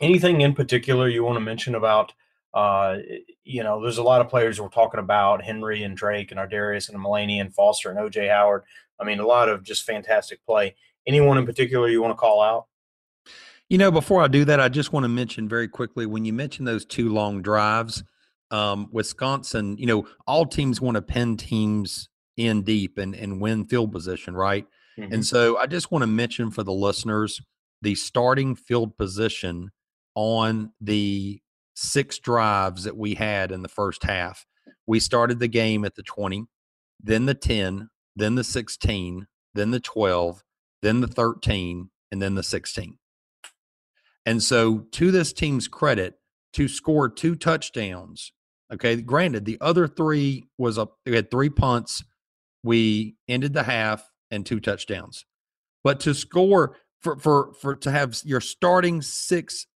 [0.00, 2.12] Anything in particular you want to mention about?
[2.54, 2.98] Uh,
[3.44, 6.88] you know, there's a lot of players we're talking about Henry and Drake and Ardarius
[6.88, 8.62] and Mullaney and Foster and OJ Howard.
[8.98, 10.74] I mean, a lot of just fantastic play.
[11.06, 12.66] Anyone in particular you want to call out?
[13.68, 16.32] You know, before I do that, I just want to mention very quickly when you
[16.32, 18.04] mention those two long drives,
[18.50, 23.66] um, Wisconsin, you know, all teams want to pin teams in deep and, and win
[23.66, 24.66] field position, right?
[24.98, 25.12] Mm-hmm.
[25.12, 27.40] And so I just want to mention for the listeners
[27.82, 29.70] the starting field position
[30.14, 31.40] on the
[31.74, 34.46] six drives that we had in the first half.
[34.86, 36.46] We started the game at the 20,
[37.02, 40.42] then the 10, then the 16, then the 12,
[40.82, 42.98] then the 13, and then the 16.
[44.24, 46.14] And so, to this team's credit,
[46.54, 48.32] to score two touchdowns,
[48.72, 52.02] okay, granted, the other three was a, they had three punts
[52.66, 55.24] we ended the half and two touchdowns.
[55.84, 59.66] But to score for for for to have your starting six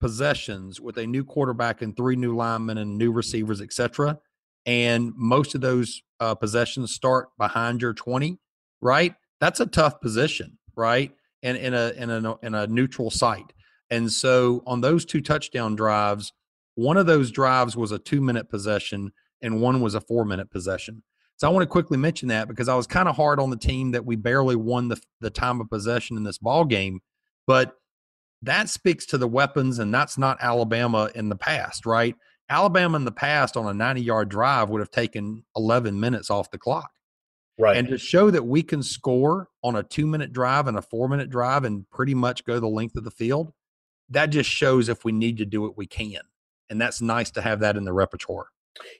[0.00, 4.18] possessions with a new quarterback and three new linemen and new receivers, etc.,
[4.66, 8.38] and most of those uh, possessions start behind your twenty,
[8.80, 9.14] right?
[9.40, 11.12] That's a tough position, right?
[11.42, 13.52] And in a in a in a neutral site.
[13.90, 16.32] And so on those two touchdown drives,
[16.74, 20.50] one of those drives was a two minute possession and one was a four minute
[20.50, 21.02] possession.
[21.38, 23.56] So I want to quickly mention that because I was kind of hard on the
[23.56, 27.00] team that we barely won the the time of possession in this ball game,
[27.46, 27.76] but
[28.42, 32.14] that speaks to the weapons, and that's not Alabama in the past, right?
[32.50, 36.50] Alabama in the past on a 90 yard drive would have taken 11 minutes off
[36.50, 36.90] the clock.
[37.58, 37.76] Right.
[37.76, 41.08] And to show that we can score on a two minute drive and a four
[41.08, 43.52] minute drive and pretty much go the length of the field,
[44.10, 46.20] that just shows if we need to do it, we can.
[46.70, 48.46] And that's nice to have that in the repertoire.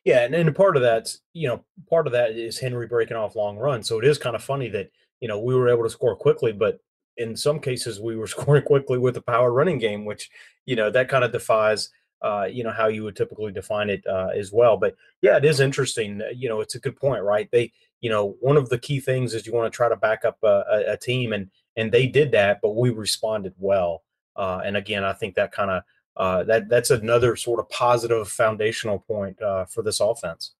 [0.05, 3.37] Yeah, and, and part of that's you know part of that is Henry breaking off
[3.37, 3.89] long runs.
[3.89, 6.53] So it is kind of funny that you know we were able to score quickly,
[6.53, 6.79] but
[7.17, 10.31] in some cases we were scoring quickly with a power running game, which
[10.67, 11.91] you know that kind of defies
[12.23, 14.77] uh, you know how you would typically define it uh, as well.
[14.77, 16.21] But yeah, it is interesting.
[16.35, 17.49] You know, it's a good point, right?
[17.53, 20.25] They you know one of the key things is you want to try to back
[20.25, 24.03] up a, a, a team, and and they did that, but we responded well.
[24.37, 25.83] Uh, and again, I think that kind of
[26.19, 30.53] uh, that that's another sort of positive foundational point uh, for this offense.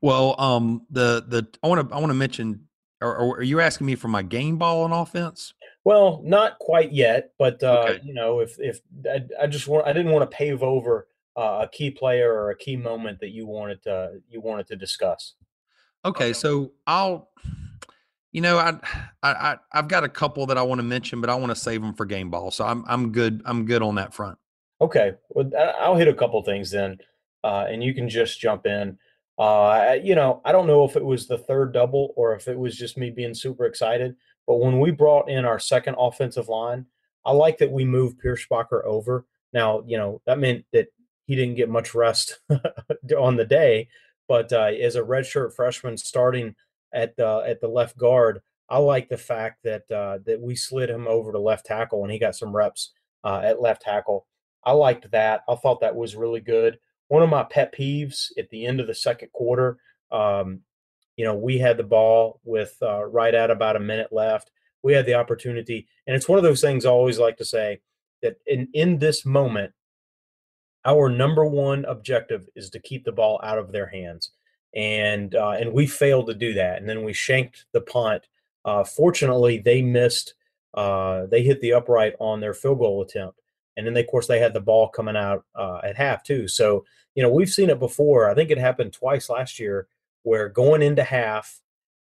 [0.00, 2.68] Well, um, the the I want to I want to mention.
[3.00, 5.54] Or, or, are you asking me for my game ball on offense?
[5.82, 8.00] Well, not quite yet, but uh, okay.
[8.04, 11.66] you know, if if I, I, just want, I didn't want to pave over uh,
[11.66, 15.34] a key player or a key moment that you wanted to you wanted to discuss.
[16.04, 17.30] Okay, so I'll,
[18.30, 18.78] you know, I
[19.24, 21.82] I I've got a couple that I want to mention, but I want to save
[21.82, 22.52] them for game ball.
[22.52, 23.42] So I'm I'm good.
[23.44, 24.38] I'm good on that front.
[24.82, 26.98] Okay, well, I'll hit a couple things then,
[27.44, 28.98] uh, and you can just jump in.
[29.38, 32.58] Uh, you know, I don't know if it was the third double or if it
[32.58, 36.84] was just me being super excited, but when we brought in our second offensive line,
[37.24, 39.24] I like that we moved Pierschbacher over.
[39.52, 40.88] Now, you know, that meant that
[41.26, 42.40] he didn't get much rest
[43.16, 43.88] on the day,
[44.26, 46.56] but uh, as a redshirt freshman starting
[46.92, 50.90] at the at the left guard, I like the fact that uh, that we slid
[50.90, 52.90] him over to left tackle and he got some reps
[53.22, 54.26] uh, at left tackle.
[54.64, 55.42] I liked that.
[55.48, 56.78] I thought that was really good.
[57.08, 59.78] One of my pet peeves at the end of the second quarter,
[60.10, 60.60] um,
[61.16, 64.50] you know, we had the ball with uh, right at about a minute left.
[64.82, 67.80] We had the opportunity, and it's one of those things I always like to say
[68.22, 69.72] that in in this moment,
[70.84, 74.30] our number one objective is to keep the ball out of their hands,
[74.74, 78.26] and uh, and we failed to do that, and then we shanked the punt.
[78.64, 80.34] Uh, fortunately, they missed.
[80.74, 83.41] Uh, they hit the upright on their field goal attempt,
[83.76, 86.48] and then, they, of course, they had the ball coming out uh, at half, too.
[86.48, 88.28] So, you know, we've seen it before.
[88.28, 89.86] I think it happened twice last year
[90.22, 91.60] where going into half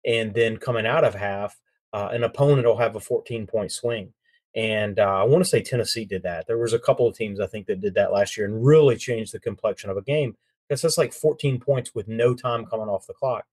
[0.05, 1.59] and then coming out of half,
[1.93, 4.13] uh, an opponent will have a 14 point swing.
[4.55, 6.45] And uh, I want to say Tennessee did that.
[6.45, 8.97] There was a couple of teams I think that did that last year and really
[8.97, 10.35] changed the complexion of a game
[10.67, 13.45] because that's like 14 points with no time coming off the clock,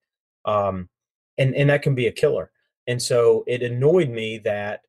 [0.44, 0.88] um,
[1.38, 2.50] and and that can be a killer.
[2.86, 4.82] And so it annoyed me that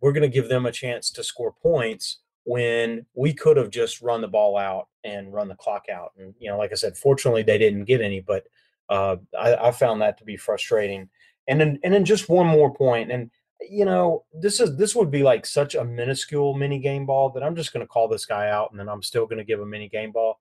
[0.00, 4.00] we're going to give them a chance to score points when we could have just
[4.02, 6.12] run the ball out and run the clock out.
[6.18, 8.44] And, you know, like I said, fortunately they didn't get any, but
[8.88, 11.08] uh, I, I, found that to be frustrating.
[11.48, 13.30] And then, and then just one more point, and
[13.68, 17.42] you know, this is this would be like such a minuscule mini game ball that
[17.42, 19.60] I'm just going to call this guy out, and then I'm still going to give
[19.60, 20.40] a mini game ball.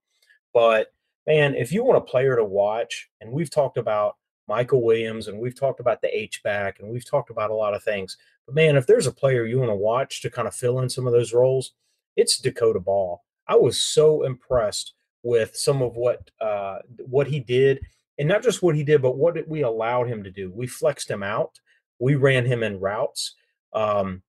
[0.54, 0.94] But
[1.26, 5.40] man, if you want a player to watch, and we've talked about Michael Williams, and
[5.40, 8.18] we've talked about the H back, and we've talked about a lot of things.
[8.46, 10.90] But man, if there's a player you want to watch to kind of fill in
[10.90, 11.74] some of those roles,
[12.16, 13.22] it's Dakota Ball.
[13.48, 17.80] I was so impressed with some of what uh, what he did,
[18.18, 20.52] and not just what he did, but what we allowed him to do.
[20.52, 21.60] We flexed him out.
[22.00, 23.36] We ran him in routes.
[23.74, 24.22] Um,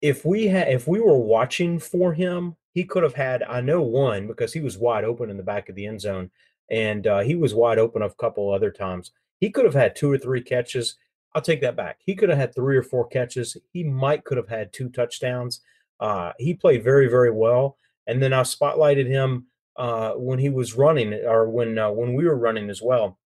[0.00, 3.42] if we had, if we were watching for him, he could have had.
[3.42, 6.30] I know one because he was wide open in the back of the end zone,
[6.70, 9.12] and uh, he was wide open a couple other times.
[9.40, 10.96] He could have had two or three catches.
[11.34, 11.98] I'll take that back.
[12.04, 13.56] He could have had three or four catches.
[13.72, 15.60] He might could have had two touchdowns.
[16.00, 17.76] Uh, he played very, very well.
[18.06, 22.24] And then I spotlighted him uh, when he was running, or when uh, when we
[22.24, 23.18] were running as well.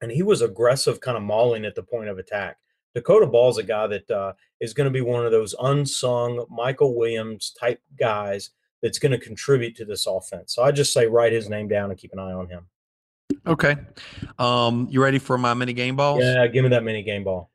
[0.00, 2.58] And he was aggressive, kind of mauling at the point of attack.
[2.94, 6.96] Dakota Ball's a guy that uh, is going to be one of those unsung Michael
[6.96, 8.50] Williams type guys
[8.82, 10.54] that's going to contribute to this offense.
[10.54, 12.66] So I just say write his name down and keep an eye on him.
[13.46, 13.76] Okay.
[14.38, 16.20] Um, you ready for my mini game balls?
[16.22, 17.50] Yeah, give me that mini game ball.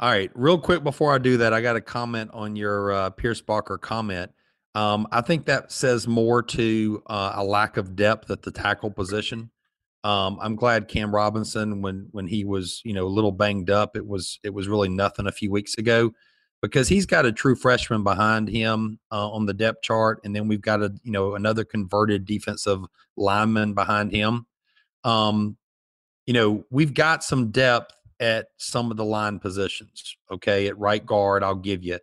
[0.00, 3.10] All right, real quick before I do that, I got a comment on your uh,
[3.46, 4.30] Barker comment.
[4.74, 8.92] Um, I think that says more to uh, a lack of depth at the tackle
[8.92, 9.50] position.
[10.04, 13.96] Um, I'm glad Cam Robinson, when when he was you know a little banged up,
[13.96, 16.12] it was it was really nothing a few weeks ago,
[16.62, 20.46] because he's got a true freshman behind him uh, on the depth chart, and then
[20.46, 22.84] we've got a you know another converted defensive
[23.16, 24.46] lineman behind him.
[25.08, 25.56] Um,
[26.26, 30.16] you know we've got some depth at some of the line positions.
[30.30, 31.98] Okay, at right guard, I'll give you.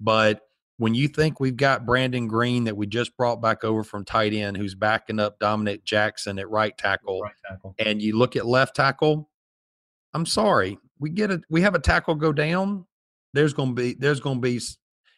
[0.00, 0.40] But
[0.78, 4.34] when you think we've got Brandon Greene that we just brought back over from tight
[4.34, 7.74] end, who's backing up Dominick Jackson at right tackle, right tackle.
[7.78, 9.30] and you look at left tackle,
[10.12, 11.42] I'm sorry, we get it.
[11.48, 12.86] We have a tackle go down.
[13.32, 14.60] There's going to be there's going to be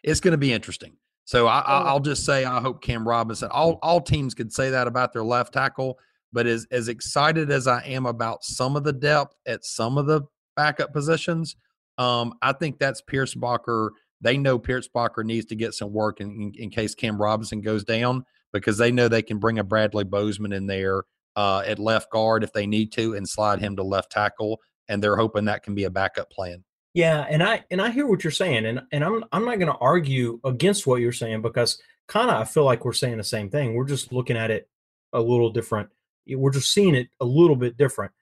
[0.03, 0.97] it's going to be interesting.
[1.25, 3.51] So I, will just say I hope Cam Robinson.
[3.51, 5.99] All all teams could say that about their left tackle,
[6.33, 10.07] but as as excited as I am about some of the depth at some of
[10.07, 10.23] the
[10.57, 11.57] backup positions.
[11.97, 16.53] Um, I think that's Pierschbacher they know Pierschbacher needs to get some work in, in,
[16.57, 20.53] in, case Cam Robinson goes down because they know they can bring a Bradley Bozeman
[20.53, 21.05] in there
[21.37, 24.61] uh, at left guard if they need to and slide him to left tackle.
[24.89, 26.65] And they're hoping that can be a backup plan.
[26.95, 29.71] Yeah, and I and I hear what you're saying, and and I'm I'm not going
[29.71, 33.25] to argue against what you're saying because kind of I feel like we're saying the
[33.25, 33.75] same thing.
[33.75, 34.69] We're just looking at it
[35.13, 35.91] a little different.
[36.37, 38.13] We're just seeing it a little bit different.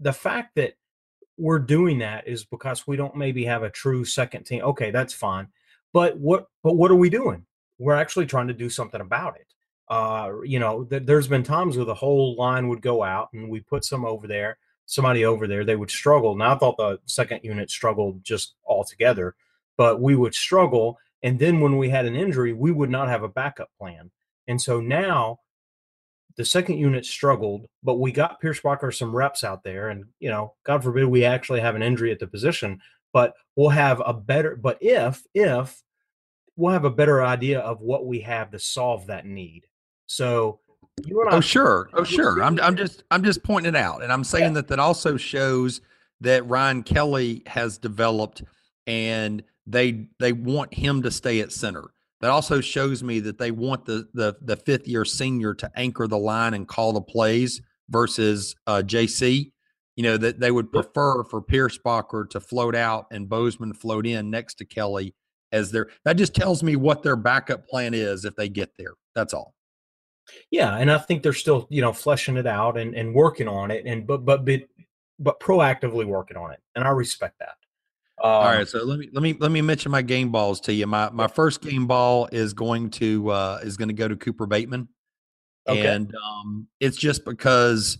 [0.00, 0.74] The fact that
[1.36, 4.62] we're doing that is because we don't maybe have a true second team.
[4.62, 5.48] Okay, that's fine.
[5.92, 7.44] But what but what are we doing?
[7.78, 9.46] We're actually trying to do something about it.
[9.88, 13.48] Uh, you know, th- there's been times where the whole line would go out and
[13.48, 16.34] we put some over there, somebody over there, they would struggle.
[16.34, 19.34] Now I thought the second unit struggled just altogether,
[19.76, 20.98] but we would struggle.
[21.22, 24.10] And then when we had an injury, we would not have a backup plan.
[24.48, 25.40] And so now
[26.36, 30.30] the second unit struggled, but we got Pierce Walker some reps out there, and you
[30.30, 32.80] know, God forbid we actually have an injury at the position,
[33.12, 34.56] but we'll have a better.
[34.56, 35.80] But if if
[36.56, 39.66] we'll have a better idea of what we have to solve that need.
[40.06, 40.60] So
[41.04, 41.36] you and oh, I.
[41.38, 42.42] Oh sure, oh sure.
[42.42, 44.60] I'm I'm just I'm just pointing it out, and I'm saying yeah.
[44.60, 45.80] that that also shows
[46.20, 48.42] that Ryan Kelly has developed,
[48.86, 51.84] and they they want him to stay at center
[52.24, 56.08] that also shows me that they want the the, the fifth year senior to anchor
[56.08, 57.60] the line and call the plays
[57.90, 59.52] versus uh, JC.
[59.96, 64.30] You know that they would prefer for Pierschbacher to float out and Bozeman float in
[64.30, 65.14] next to Kelly
[65.52, 65.90] as their.
[66.06, 68.94] That just tells me what their backup plan is if they get there.
[69.14, 69.54] That's all.
[70.50, 73.70] Yeah, and I think they're still you know fleshing it out and, and working on
[73.70, 74.62] it, and but but but
[75.18, 77.56] but proactively working on it, and I respect that.
[78.24, 80.72] Um, All right, so let me let me let me mention my game balls to
[80.72, 80.86] you.
[80.86, 84.46] My my first game ball is going to uh is going to go to Cooper
[84.46, 84.88] Bateman.
[85.68, 85.86] Okay.
[85.86, 87.98] And um it's just because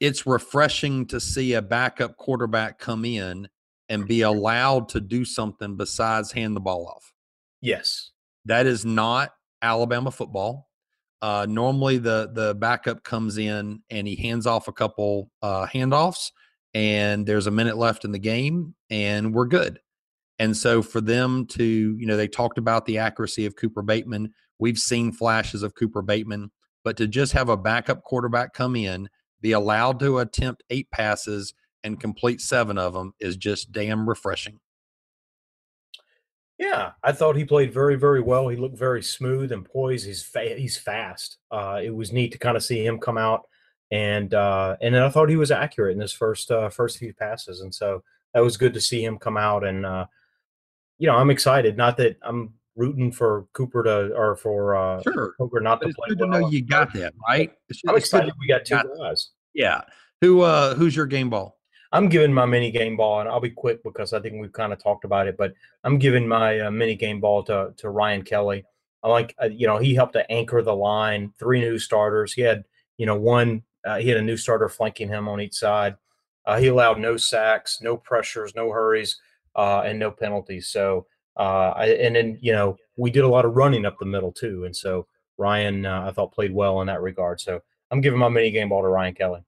[0.00, 3.48] it's refreshing to see a backup quarterback come in
[3.90, 7.12] and be allowed to do something besides hand the ball off.
[7.60, 8.12] Yes.
[8.46, 10.70] That is not Alabama football.
[11.20, 16.30] Uh, normally the the backup comes in and he hands off a couple uh, handoffs
[16.76, 19.80] and there's a minute left in the game and we're good.
[20.38, 24.34] And so for them to, you know, they talked about the accuracy of Cooper Bateman.
[24.58, 26.50] We've seen flashes of Cooper Bateman,
[26.84, 29.08] but to just have a backup quarterback come in,
[29.40, 34.60] be allowed to attempt eight passes and complete seven of them is just damn refreshing.
[36.58, 38.48] Yeah, I thought he played very, very well.
[38.48, 40.04] He looked very smooth and poised.
[40.04, 41.38] He's fa- he's fast.
[41.50, 43.44] Uh, it was neat to kind of see him come out
[43.90, 47.60] and uh, and I thought he was accurate in his first uh, first few passes,
[47.60, 48.02] and so
[48.34, 49.64] that was good to see him come out.
[49.64, 50.06] And uh,
[50.98, 51.76] you know, I'm excited.
[51.76, 55.94] Not that I'm rooting for Cooper to or for uh, sure Cooper not but to
[55.94, 56.08] play.
[56.08, 56.32] Good well.
[56.32, 57.52] to know you got that right.
[57.68, 59.30] It's, I'm excited we got two got, guys.
[59.54, 59.82] Yeah.
[60.20, 61.56] Who uh who's your game ball?
[61.92, 64.72] I'm giving my mini game ball, and I'll be quick because I think we've kind
[64.72, 65.36] of talked about it.
[65.36, 68.64] But I'm giving my uh, mini game ball to to Ryan Kelly.
[69.02, 71.32] I like uh, you know he helped to anchor the line.
[71.38, 72.32] Three new starters.
[72.32, 72.64] He had
[72.98, 75.96] you know one uh, he had a new starter flanking him on each side.
[76.44, 79.18] Uh, he allowed no sacks, no pressures, no hurries,
[79.54, 80.68] uh, and no penalties.
[80.68, 84.06] So, uh, I, and then you know we did a lot of running up the
[84.06, 85.06] middle too, and so
[85.38, 87.40] Ryan uh, I thought played well in that regard.
[87.40, 89.40] So I'm giving my mini game ball to Ryan Kelly.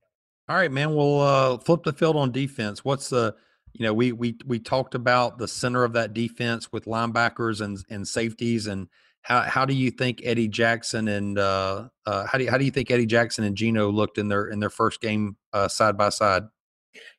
[0.49, 0.95] All right, man.
[0.95, 2.85] We'll uh, flip the field on defense.
[2.85, 3.35] What's the
[3.75, 7.79] you know we we we talked about the center of that defense with linebackers and
[7.91, 8.89] and safeties and
[9.29, 12.65] how how do you think Eddie Jackson and uh, uh, how do you, how do
[12.65, 15.99] you think Eddie Jackson and Geno looked in their in their first game uh, side
[15.99, 16.45] by side?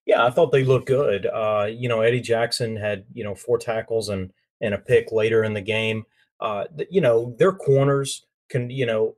[0.08, 1.28] Yeah, I thought they looked good.
[1.28, 5.43] Uh, you know, Eddie Jackson had you know four tackles and and a pick later
[5.43, 6.04] in the game.
[6.41, 9.15] Uh, you know, their corners can you know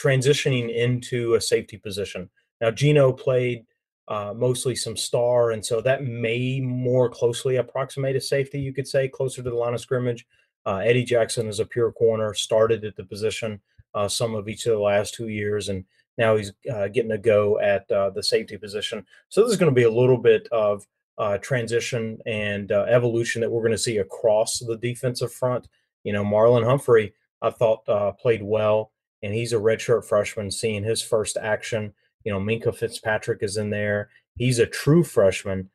[0.00, 2.30] transitioning into a safety position.
[2.60, 3.66] Now Geno played
[4.06, 8.60] uh, mostly some star, and so that may more closely approximate a safety.
[8.60, 10.26] You could say closer to the line of scrimmage.
[10.66, 13.60] Uh, Eddie Jackson is a pure corner, started at the position
[13.94, 15.84] uh, some of each of the last two years, and
[16.18, 19.04] now he's uh, getting a go at uh, the safety position.
[19.28, 20.86] So this is going to be a little bit of
[21.18, 25.68] uh, transition and uh, evolution that we're going to see across the defensive front.
[26.04, 27.86] You know, Marlon Humphrey, I thought
[28.18, 31.92] played well, and he's a redshirt freshman, seeing his first action.
[32.24, 34.10] You know, Minkah Fitzpatrick is in there.
[34.36, 35.70] He's a true freshman.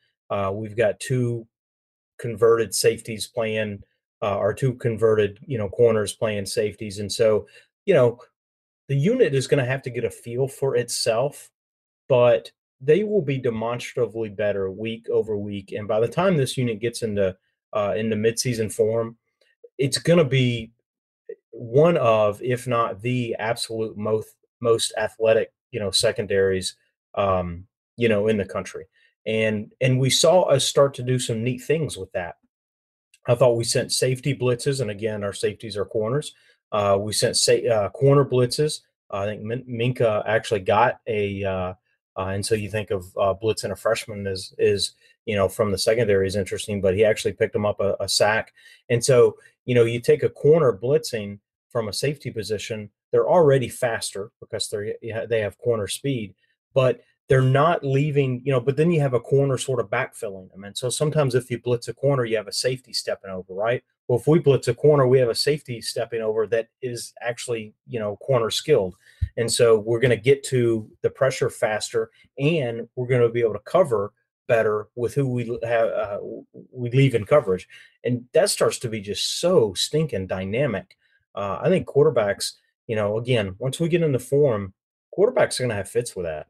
[0.53, 1.47] we've got two
[2.17, 3.83] converted safeties playing
[4.25, 6.97] uh, our two converted, you know, corners playing safeties.
[6.97, 7.45] And so,
[7.85, 8.17] you know,
[8.87, 11.51] the unit is going to have to get a feel for itself,
[12.09, 12.51] but
[12.81, 15.73] they will be demonstratively better week over week.
[15.73, 17.37] And by the time this unit gets into
[17.71, 19.17] uh, into midseason form,
[19.77, 20.71] it's going to be
[21.51, 26.75] one of, if not the absolute most most athletic, you know, secondaries,
[27.13, 28.85] um, you know, in the country.
[29.27, 32.37] And and we saw us start to do some neat things with that
[33.27, 36.33] I thought we sent safety blitzes, and again, our safeties are corners.
[36.71, 38.81] Uh, we sent uh, corner blitzes.
[39.09, 41.73] I think Min- Minkah actually got a, uh,
[42.17, 44.93] uh and so you think of uh, blitzing a freshman is is
[45.25, 48.09] you know from the secondary is interesting, but he actually picked him up a, a
[48.09, 48.53] sack.
[48.89, 53.69] And so you know you take a corner blitzing from a safety position, they're already
[53.69, 54.95] faster because they
[55.29, 56.35] they have corner speed,
[56.73, 60.51] but they're not leaving, you know, but then you have a corner sort of backfilling
[60.51, 60.63] them.
[60.63, 63.83] And so sometimes if you blitz a corner, you have a safety stepping over, right?
[64.07, 67.73] Well, if we blitz a corner, we have a safety stepping over that is actually,
[67.87, 68.95] you know, corner skilled.
[69.37, 73.41] And so we're going to get to the pressure faster and we're going to be
[73.41, 74.13] able to cover
[74.47, 76.19] better with who we have uh,
[76.71, 77.67] we leave in coverage.
[78.03, 80.97] And that starts to be just so stinking dynamic.
[81.33, 82.53] Uh, I think quarterbacks,
[82.85, 84.73] you know, again, once we get into form,
[85.17, 86.47] quarterbacks are going to have fits with that.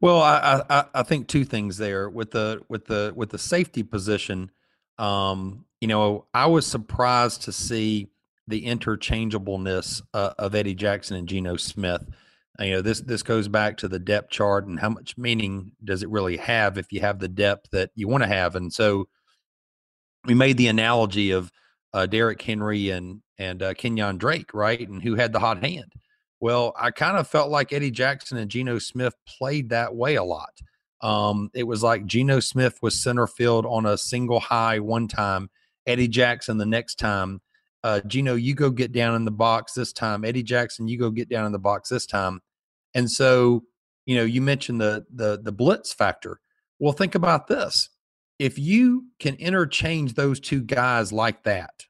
[0.00, 3.82] Well, I, I I think two things there with the with the with the safety
[3.82, 4.50] position.
[4.98, 8.08] Um, you know, I was surprised to see
[8.46, 12.04] the interchangeableness uh, of Eddie Jackson and Geno Smith.
[12.58, 15.72] Uh, you know, this this goes back to the depth chart and how much meaning
[15.84, 18.56] does it really have if you have the depth that you want to have.
[18.56, 19.08] And so,
[20.24, 21.52] we made the analogy of
[21.92, 25.92] uh, Derrick Henry and and uh, Kenyon Drake, right, and who had the hot hand.
[26.40, 30.22] Well, I kind of felt like Eddie Jackson and Geno Smith played that way a
[30.22, 30.52] lot.
[31.00, 35.50] Um, it was like Geno Smith was center field on a single high one time,
[35.86, 37.40] Eddie Jackson the next time.
[37.84, 40.24] Uh, Geno, you go get down in the box this time.
[40.24, 42.40] Eddie Jackson, you go get down in the box this time.
[42.94, 43.64] And so,
[44.06, 46.40] you know, you mentioned the the the blitz factor.
[46.80, 47.90] Well, think about this.
[48.38, 51.86] If you can interchange those two guys like that,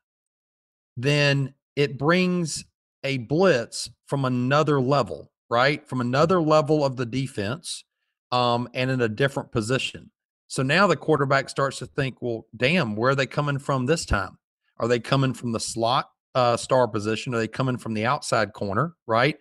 [0.96, 2.64] then it brings
[3.04, 5.86] a blitz from another level, right?
[5.88, 7.84] From another level of the defense
[8.32, 10.10] um, and in a different position.
[10.48, 14.06] So now the quarterback starts to think, well, damn, where are they coming from this
[14.06, 14.38] time?
[14.78, 17.34] Are they coming from the slot uh, star position?
[17.34, 19.36] Are they coming from the outside corner, right?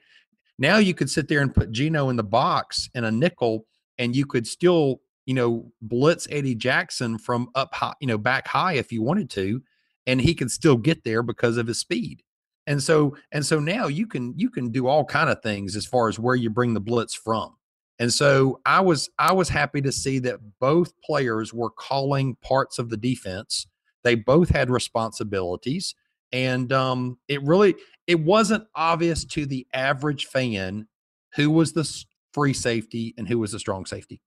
[0.60, 3.66] Now you could sit there and put Geno in the box in a nickel,
[3.98, 8.48] and you could still, you know, blitz Eddie Jackson from up high, you know, back
[8.48, 9.62] high if you wanted to,
[10.08, 12.24] and he could still get there because of his speed
[12.68, 15.86] and so and so now you can you can do all kind of things as
[15.86, 17.56] far as where you bring the blitz from.
[17.98, 22.78] And so i was i was happy to see that both players were calling parts
[22.78, 23.66] of the defense.
[24.04, 25.96] They both had responsibilities.
[26.32, 30.88] And um it really it wasn't obvious to the average fan
[31.36, 31.90] who was the
[32.34, 34.22] free safety and who was the strong safety.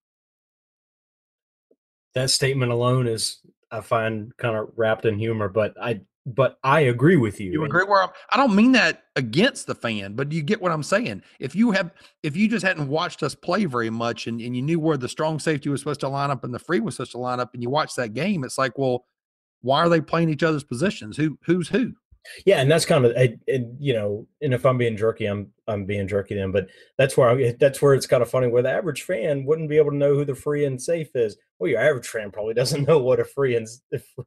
[2.15, 6.81] That statement alone is i find kind of wrapped in humor but i but I
[6.81, 7.53] agree with you.
[7.53, 10.73] You agree where I'm, I don't mean that against the fan, but you get what
[10.73, 11.23] I'm saying.
[11.39, 11.93] If you have,
[12.23, 15.09] if you just hadn't watched us play very much and, and you knew where the
[15.09, 17.55] strong safety was supposed to line up and the free was supposed to line up
[17.55, 19.07] and you watched that game, it's like, well,
[19.63, 21.17] why are they playing each other's positions?
[21.17, 21.95] Who, who's who?
[22.45, 25.51] Yeah, and that's kind of a, a, you know, and if I'm being jerky, I'm
[25.67, 26.53] I'm being jerky then.
[26.53, 26.69] But
[26.99, 29.79] that's where I, that's where it's kind of funny where the average fan wouldn't be
[29.79, 31.39] able to know who the free and safe is.
[31.59, 33.67] Well, your average fan probably doesn't know what a free and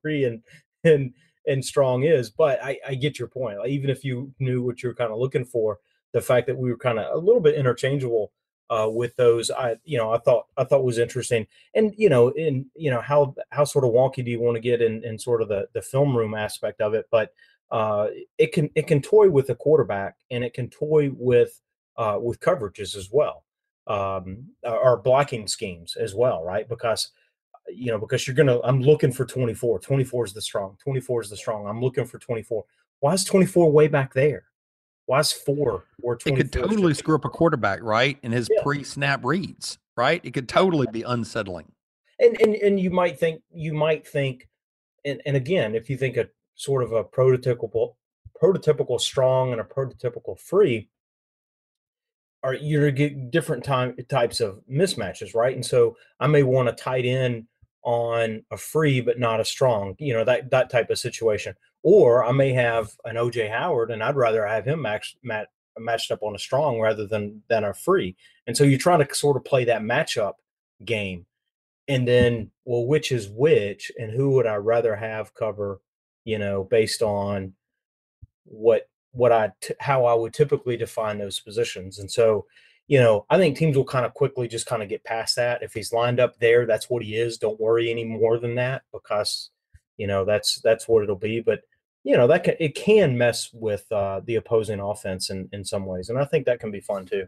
[0.01, 0.41] free and
[0.83, 1.13] and
[1.47, 2.29] and strong is.
[2.29, 3.59] But I, I get your point.
[3.59, 5.79] Like, even if you knew what you're kind of looking for,
[6.13, 8.31] the fact that we were kind of a little bit interchangeable
[8.69, 11.47] uh, with those, I you know I thought I thought was interesting.
[11.75, 14.61] And you know, in you know how how sort of wonky do you want to
[14.61, 17.31] get in in sort of the the film room aspect of it, but
[17.71, 21.59] uh, it can it can toy with the quarterback and it can toy with
[21.97, 23.43] uh, with coverages as well
[23.87, 26.67] um, or blocking schemes as well, right?
[26.67, 27.11] Because
[27.69, 28.59] you know, because you're gonna.
[28.63, 29.79] I'm looking for 24.
[29.79, 30.77] 24 is the strong.
[30.83, 31.67] 24 is the strong.
[31.67, 32.63] I'm looking for 24.
[32.99, 34.45] Why is 24 way back there?
[35.05, 36.33] Why is four or 24?
[36.33, 38.17] It could totally screw up a quarterback, right?
[38.23, 38.63] And his yeah.
[38.63, 40.21] pre-snap reads, right?
[40.23, 41.71] It could totally be unsettling.
[42.19, 44.47] And and and you might think you might think,
[45.03, 47.95] and and again, if you think a sort of a prototypical
[48.41, 50.89] prototypical strong and a prototypical free,
[52.43, 55.55] are you're get different time types of mismatches, right?
[55.55, 57.47] And so I may want a tight end
[57.83, 61.55] on a free but not a strong, you know, that that type of situation.
[61.83, 66.11] Or I may have an OJ Howard and I'd rather have him matched mat, matched
[66.11, 68.15] up on a strong rather than than a free.
[68.47, 70.33] And so you're trying to sort of play that matchup
[70.85, 71.25] game.
[71.87, 75.81] And then, well, which is which and who would I rather have cover,
[76.23, 77.53] you know, based on
[78.45, 81.99] what what I t- how I would typically define those positions.
[81.99, 82.45] And so
[82.93, 85.63] you know, I think teams will kind of quickly just kind of get past that.
[85.63, 87.39] If he's lined up there, that's what he is.
[87.39, 89.49] Don't worry any more than that because,
[89.97, 91.41] you know, that's that's what it'll be.
[91.41, 91.61] But
[92.03, 95.87] you know, that can, it can mess with uh, the opposing offense in in some
[95.87, 97.25] ways, and I think that can be fun too.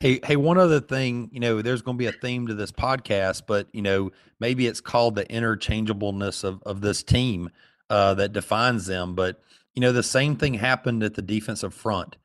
[0.00, 2.70] Hey, hey, one other thing, you know, there's going to be a theme to this
[2.70, 7.48] podcast, but you know, maybe it's called the interchangeableness of of this team.
[7.90, 9.14] uh, that defines them.
[9.14, 9.40] But
[9.74, 12.16] you know, the same thing happened at the defensive front.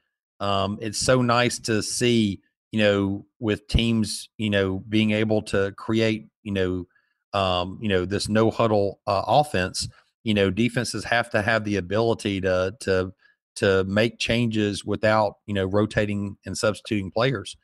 [0.44, 2.42] Um, it's so nice to see,
[2.74, 6.86] you know, with teams, you know, being able to create, you know,
[7.34, 9.88] um, you know, this no huddle uh, offense.
[10.26, 13.14] You know, defenses have to have the ability to to
[13.56, 17.56] to make changes without you know rotating and substituting players.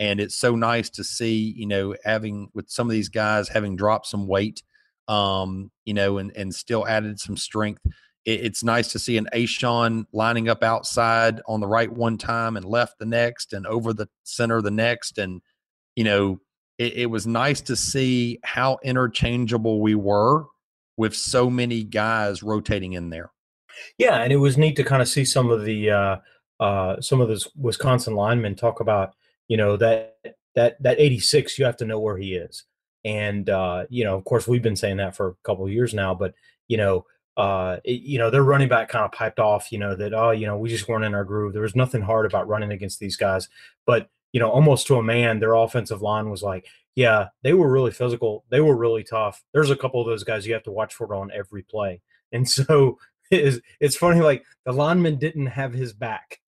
[0.00, 3.76] And it's so nice to see, you know, having with some of these guys having
[3.76, 4.60] dropped some weight,
[5.06, 7.82] um, you know, and and still added some strength.
[8.24, 12.56] It, it's nice to see an A'Shawn lining up outside on the right one time
[12.56, 15.40] and left the next, and over the center the next, and
[15.96, 16.40] you know,
[16.78, 20.44] it, it was nice to see how interchangeable we were
[20.96, 23.30] with so many guys rotating in there.
[23.98, 26.16] Yeah, and it was neat to kind of see some of the uh,
[26.60, 29.14] uh, some of those Wisconsin linemen talk about
[29.48, 30.16] you know that
[30.54, 32.64] that that 86 you have to know where he is
[33.04, 35.94] and uh, you know of course we've been saying that for a couple of years
[35.94, 36.34] now but
[36.68, 37.04] you know
[37.36, 40.30] uh, it, you know their running back kind of piped off you know that oh
[40.30, 41.52] you know we just weren't in our groove.
[41.52, 43.48] There was nothing hard about running against these guys.
[43.86, 47.70] But you know almost to a man their offensive line was like yeah they were
[47.70, 48.44] really physical.
[48.50, 49.42] They were really tough.
[49.52, 52.00] There's a couple of those guys you have to watch for on every play.
[52.34, 52.98] And so
[53.30, 56.40] it's, it's funny like the lineman didn't have his back.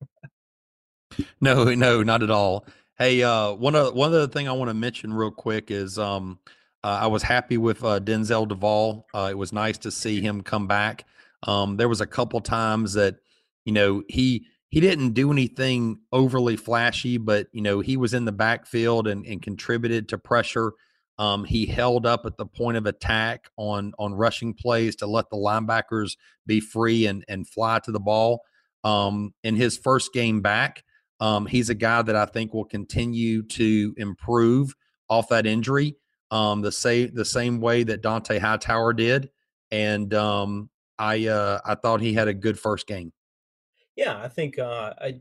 [1.39, 2.65] No no not at all.
[2.97, 6.39] Hey, uh, one of one other thing I want to mention real quick is um,
[6.83, 9.03] uh, I was happy with uh, Denzel Devall.
[9.13, 11.05] Uh, it was nice to see him come back.
[11.43, 13.15] Um, there was a couple times that
[13.65, 18.25] you know he he didn't do anything overly flashy, but you know he was in
[18.25, 20.73] the backfield and, and contributed to pressure.
[21.19, 25.29] Um, he held up at the point of attack on on rushing plays to let
[25.29, 26.15] the linebackers
[26.45, 28.41] be free and and fly to the ball.
[28.83, 30.83] Um, in his first game back,
[31.19, 34.75] um, he's a guy that I think will continue to improve
[35.09, 35.95] off that injury,
[36.31, 39.29] um, the same the same way that Dont'a Hightower did,
[39.71, 40.69] and um,
[40.99, 43.13] I uh, I thought he had a good first game.
[43.95, 45.19] Yeah, I think uh, I,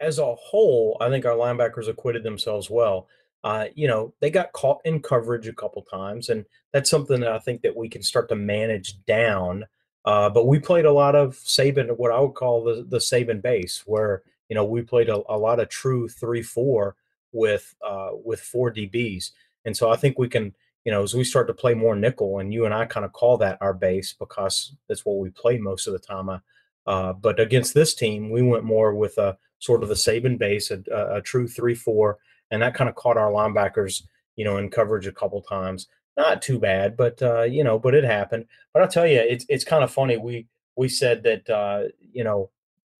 [0.00, 3.08] as a whole, I think our linebackers acquitted themselves well.
[3.44, 7.32] Uh, you know, they got caught in coverage a couple times, and that's something that
[7.32, 9.66] I think that we can start to manage down.
[10.04, 13.42] Uh, but we played a lot of Saban, what I would call the the Saban
[13.42, 16.96] base, where you know, we played a, a lot of true three four
[17.32, 19.30] with uh, with four DBs,
[19.66, 20.54] and so I think we can,
[20.84, 23.12] you know, as we start to play more nickel, and you and I kind of
[23.12, 26.28] call that our base because that's what we play most of the time.
[26.30, 26.38] Uh,
[26.86, 30.70] uh but against this team, we went more with a sort of the Saban base,
[30.70, 32.18] a, a true three four,
[32.50, 34.04] and that kind of caught our linebackers,
[34.36, 35.88] you know, in coverage a couple times.
[36.16, 38.46] Not too bad, but uh, you know, but it happened.
[38.72, 40.16] But I'll tell you, it's it's kind of funny.
[40.16, 40.46] We
[40.76, 42.50] we said that uh, you know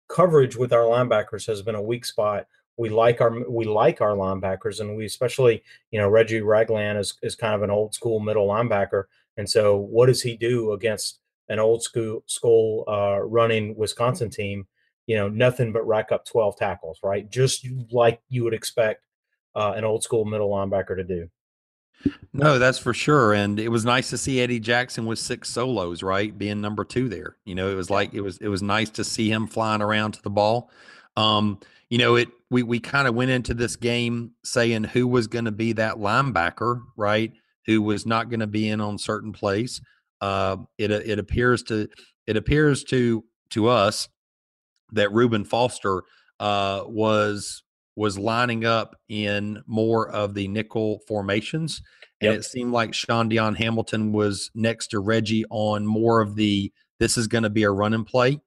[0.08, 2.46] coverage with our linebackers has been a weak spot.
[2.76, 7.14] We like our we like our linebackers, and we especially you know Reggie Ragland is
[7.22, 9.04] is kind of an old school middle linebacker,
[9.36, 14.66] and so what does he do against an old school school uh, running Wisconsin team?
[15.06, 17.30] You know, nothing but rack up twelve tackles, right?
[17.30, 19.04] Just like you would expect
[19.54, 21.28] uh, an old school middle linebacker to do.
[22.32, 23.32] No, that's for sure.
[23.32, 26.36] And it was nice to see Eddie Jackson with six solos, right?
[26.36, 27.36] Being number two there.
[27.44, 30.12] You know, it was like it was it was nice to see him flying around
[30.12, 30.70] to the ball.
[31.16, 31.58] Um,
[31.90, 35.44] you know, it we we kind of went into this game saying who was going
[35.44, 37.32] to be that linebacker, right?
[37.66, 39.80] Who was not going to be in on certain plays.
[40.20, 41.88] Uh, it it appears to
[42.26, 44.08] it appears to to us
[44.92, 46.02] that Reuben Foster
[46.40, 47.62] uh, was
[47.96, 51.80] was lining up in more of the nickel formations.
[52.20, 52.40] And yep.
[52.40, 57.16] it seemed like Shaun Dion Hamilton was next to Reggie on more of the this
[57.18, 58.40] is going to be a run and play.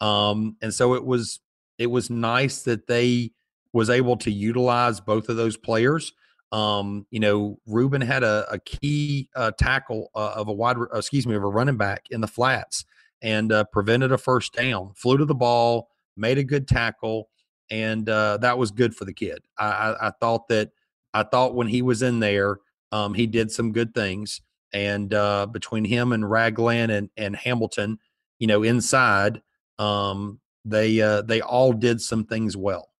[0.00, 1.40] Um, and so it was
[1.78, 3.32] it was nice that they
[3.72, 6.12] was able to utilize both of those players.
[6.52, 11.26] Um, you know, Reuben had a, a key uh, tackle uh, of a wide, excuse
[11.26, 12.84] me, of a running back in the flats
[13.22, 14.92] and uh, prevented a first down.
[14.94, 17.28] Flew to the ball, made a good tackle,
[17.70, 19.38] and uh, that was good for the kid.
[19.58, 20.70] I, I, I, thought that
[21.12, 22.58] I thought when he was in there,
[22.92, 24.40] um, he did some good things,
[24.72, 27.98] and uh, between him and Ragland and and Hamilton,
[28.38, 29.42] you know, inside,
[29.78, 32.90] um, they uh, they all did some things well.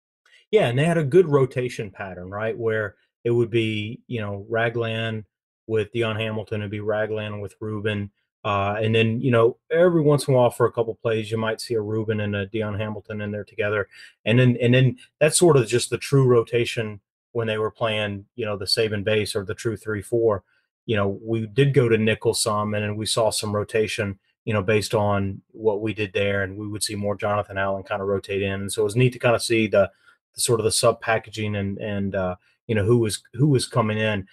[0.51, 2.57] Yeah, and they had a good rotation pattern, right?
[2.57, 2.95] Where
[3.25, 5.25] it would be, you know, Ragland
[5.67, 8.11] with Dion Hamilton, it'd be Ragland with Reuben
[8.47, 11.37] uh, and then, you know, every once in a while for a couple plays, you
[11.37, 13.89] might see a Reuben and a Dion Hamilton in there together.
[14.25, 17.01] And then, and then that's sort of just the true rotation
[17.33, 20.45] when they were playing, you know, the Saban base or the true three, four.
[20.85, 24.63] You know, we did go to nickel some and we saw some rotation, you know,
[24.63, 26.43] based on what we did there.
[26.43, 28.63] And we would see more Jonathan Allen kind of rotate in.
[28.63, 29.91] And so it was neat to kind of see the,
[30.35, 32.37] the sort of the sub packaging and, and, uh,
[32.67, 34.27] you know who was who was coming in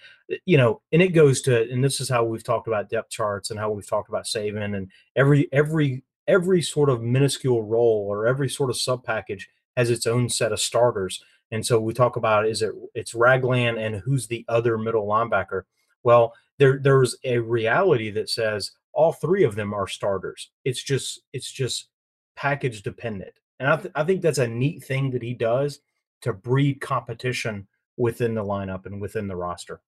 [0.44, 3.50] you know and it goes to and this is how we've talked about depth charts
[3.50, 8.26] and how we've talked about saving and every every every sort of minuscule role or
[8.26, 12.16] every sort of sub package has its own set of starters and so we talk
[12.16, 15.62] about is it it's ragland and who's the other middle linebacker
[16.02, 21.20] well there there's a reality that says all three of them are starters it's just
[21.32, 21.88] it's just
[22.36, 25.80] package dependent and i, th- I think that's a neat thing that he does
[26.24, 27.66] to breed competition
[27.96, 29.80] within the lineup and within the roster.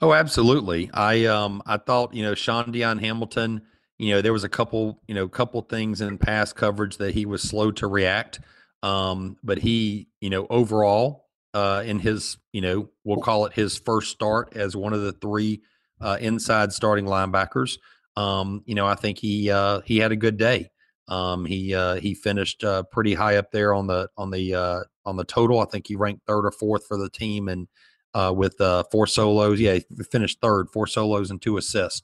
[0.00, 0.90] Oh, absolutely.
[0.92, 3.62] I um I thought you know Shaun Dion Hamilton.
[3.98, 7.26] You know there was a couple you know couple things in pass coverage that he
[7.26, 8.40] was slow to react.
[8.82, 13.78] Um, but he you know overall uh, in his you know we'll call it his
[13.78, 15.62] first start as one of the three
[16.00, 17.78] uh, inside starting linebackers.
[18.16, 20.70] Um, you know I think he uh, he had a good day.
[21.08, 24.80] Um, he uh, he finished uh, pretty high up there on the on the uh,
[25.04, 25.60] on the total.
[25.60, 27.68] I think he ranked third or fourth for the team, and
[28.14, 32.02] uh, with uh, four solos, yeah, he finished third, four solos and two assists.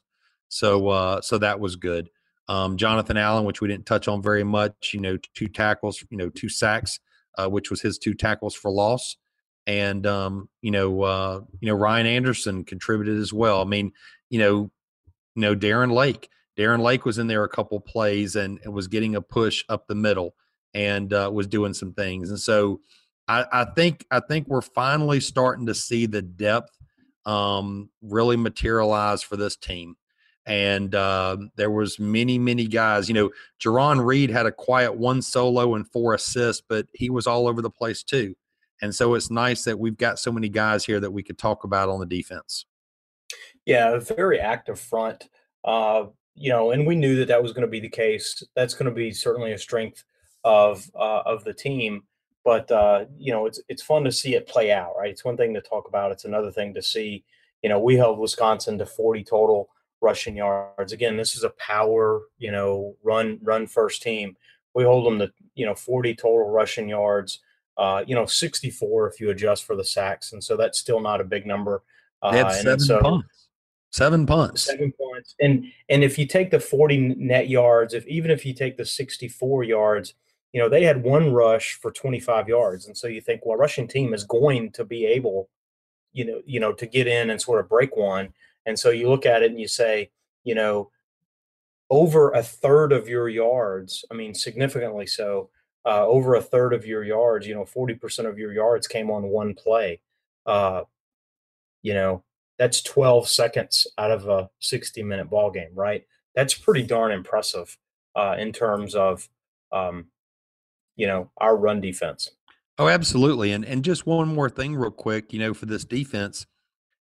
[0.49, 2.11] So uh, so that was good.
[2.49, 6.17] Um, Jonathan Allen, which we didn't touch on very much, you know, two tackles, you
[6.17, 6.99] know, two sacks,
[7.39, 9.17] uh, which was his two tackles for loss,
[9.67, 13.61] and um, you know, uh, you know, Ryan Anderson contributed as well.
[13.61, 13.93] I mean,
[14.29, 14.71] you know,
[15.35, 16.29] you know, Darren Lake
[16.61, 19.95] Darren Lake was in there a couple plays and, was getting a push up the
[19.95, 20.35] middle
[20.75, 22.29] and uh, was doing some things.
[22.29, 22.81] And so
[23.27, 26.77] I, I, think I think we're finally starting to see the depth
[27.25, 29.97] um, really materialize for this team.
[30.45, 33.09] And uh, there was many, many guys.
[33.09, 37.27] You know, Jarran Reed had a quiet one solo and four assists, but he was
[37.27, 38.35] all over the place too.
[38.83, 41.65] And so it's nice that we've got so many guys here that we could talk
[41.65, 42.67] about on the defense.
[43.67, 45.29] Yeah, a very active front.
[45.65, 48.43] Uh, you know, and we knew that that was going to be the case.
[48.57, 50.05] That's going to be certainly a strength
[50.45, 52.05] of uh, of the team.
[52.45, 55.11] But uh, you know, it's it's fun to see it play out, right?
[55.11, 56.13] It's one thing to talk about.
[56.13, 57.25] It's another thing to see.
[57.63, 59.69] You know, we held Wisconsin to 40 total
[60.01, 60.93] rushing yards.
[60.93, 64.37] Again, this is a power, you know, run run first team.
[64.75, 67.41] We hold them to you know 40 total rushing yards.
[67.77, 71.21] Uh, you know, 64 if you adjust for the sacks, and so that's still not
[71.21, 71.83] a big number.
[72.23, 73.49] Uh, they had seven so, punts.
[73.91, 74.63] Seven punts.
[74.63, 75.35] Seven points.
[75.41, 78.85] And and if you take the 40 net yards, if even if you take the
[78.85, 80.15] 64 yards,
[80.53, 82.87] you know, they had one rush for 25 yards.
[82.87, 85.49] And so you think, well, rushing team is going to be able,
[86.13, 88.33] you know, you know, to get in and sort of break one.
[88.67, 90.11] And so you look at it and you say,
[90.45, 90.91] you know,
[91.89, 95.51] over a third of your yards, I mean, significantly so,
[95.87, 99.25] uh, over a third of your yards, you know, 40% of your yards came on
[99.29, 100.01] one play.
[100.47, 100.83] Uh,
[101.83, 102.23] you know,
[102.59, 106.05] that's 12 seconds out of a 60 minute ball game, right?
[106.35, 107.79] That's pretty darn impressive
[108.15, 109.29] uh, in terms of,
[109.73, 110.07] um,
[110.97, 112.31] you know, our run defense.
[112.79, 113.53] Oh, absolutely.
[113.53, 116.47] And and just one more thing, real quick, you know, for this defense,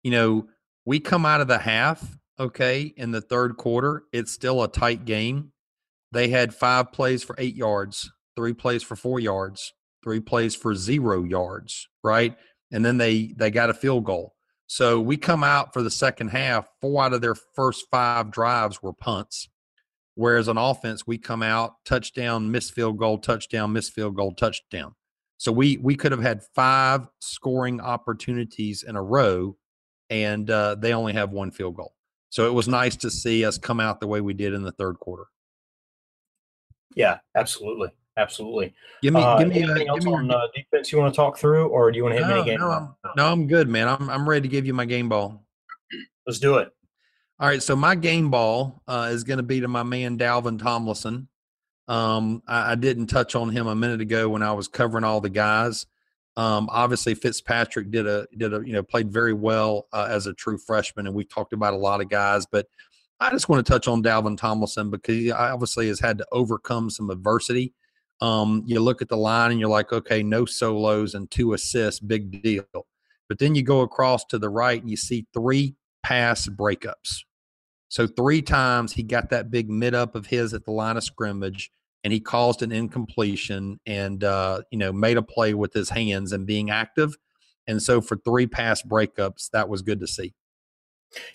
[0.03, 0.47] you know,
[0.85, 5.03] we come out of the half, okay, in the third quarter, it's still a tight
[5.03, 5.51] game.
[6.13, 9.73] They had five plays for eight yards, three plays for four yards,
[10.03, 12.37] three plays for zero yards, right?
[12.71, 14.35] And then they they got a field goal.
[14.67, 18.81] So we come out for the second half, four out of their first five drives
[18.81, 19.49] were punts.
[20.15, 24.95] Whereas on offense, we come out touchdown, miss field goal, touchdown, miss field goal, touchdown.
[25.37, 29.57] So we we could have had five scoring opportunities in a row,
[30.09, 31.93] and uh, they only have one field goal.
[32.29, 34.71] So it was nice to see us come out the way we did in the
[34.71, 35.25] third quarter.
[36.95, 37.89] Yeah, absolutely.
[38.17, 38.73] Absolutely.
[39.03, 41.15] Give me, uh, give me, anything uh, else me on uh, defense you want to
[41.15, 42.59] talk through, or do you want to hit no, me game?
[42.59, 43.87] No I'm, no, I'm good, man.
[43.87, 45.45] I'm I'm ready to give you my game ball.
[46.25, 46.69] Let's do it.
[47.39, 50.59] All right, so my game ball uh, is going to be to my man Dalvin
[50.59, 51.27] Tomlinson.
[51.87, 55.21] Um, I, I, didn't touch on him a minute ago when I was covering all
[55.21, 55.85] the guys.
[56.35, 60.33] Um, obviously, Fitzpatrick did a did a you know played very well uh, as a
[60.33, 62.65] true freshman, and we talked about a lot of guys, but
[63.19, 66.89] I just want to touch on Dalvin Tomlinson because he obviously has had to overcome
[66.89, 67.73] some adversity
[68.21, 71.99] um, you look at the line and you're like, okay, no solos and two assists,
[71.99, 72.65] big deal.
[73.29, 77.23] But then you go across to the right and you see three pass breakups.
[77.89, 81.03] So three times he got that big mid up of his at the line of
[81.03, 81.71] scrimmage
[82.03, 86.31] and he caused an incompletion and uh, you know made a play with his hands
[86.31, 87.15] and being active.
[87.67, 90.33] And so for three pass breakups, that was good to see.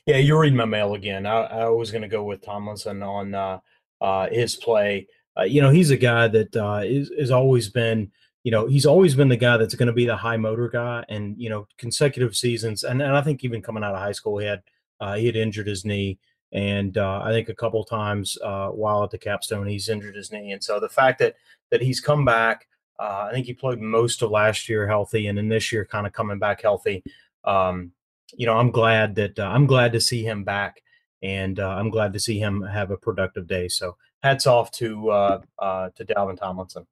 [0.06, 1.26] Yeah, you're reading my mail again.
[1.26, 3.58] I, I was going to go with Tomlinson on uh,
[4.00, 5.06] uh, his play
[5.38, 8.10] uh, you know, he's a guy that uh, is is always been,
[8.44, 11.04] you know, he's always been the guy that's going to be the high motor guy,
[11.08, 14.38] and you know, consecutive seasons, and, and I think even coming out of high school,
[14.38, 14.62] he had
[15.00, 16.18] uh, he had injured his knee,
[16.52, 20.32] and uh, I think a couple times uh, while at the capstone, he's injured his
[20.32, 21.36] knee, and so the fact that
[21.70, 22.68] that he's come back.
[22.98, 26.06] Uh, I think he played most of last year healthy, and then this year kind
[26.06, 27.02] of coming back healthy.
[27.42, 27.92] Um,
[28.36, 30.82] you know, I'm glad that I'm glad to see him back,
[31.22, 33.66] and uh, I'm glad to see him have a productive day.
[33.66, 36.86] So hats off to uh, uh, to Dalvin Tomlinson.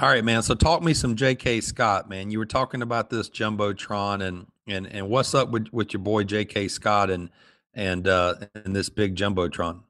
[0.00, 0.42] All right, man.
[0.42, 1.60] So talk me some J.K.
[1.60, 2.30] Scott, man.
[2.30, 6.24] You were talking about this jumbotron, and and and what's up with with your boy
[6.24, 6.68] J.K.
[6.68, 7.30] Scott and
[7.74, 9.80] and uh and this big jumbotron?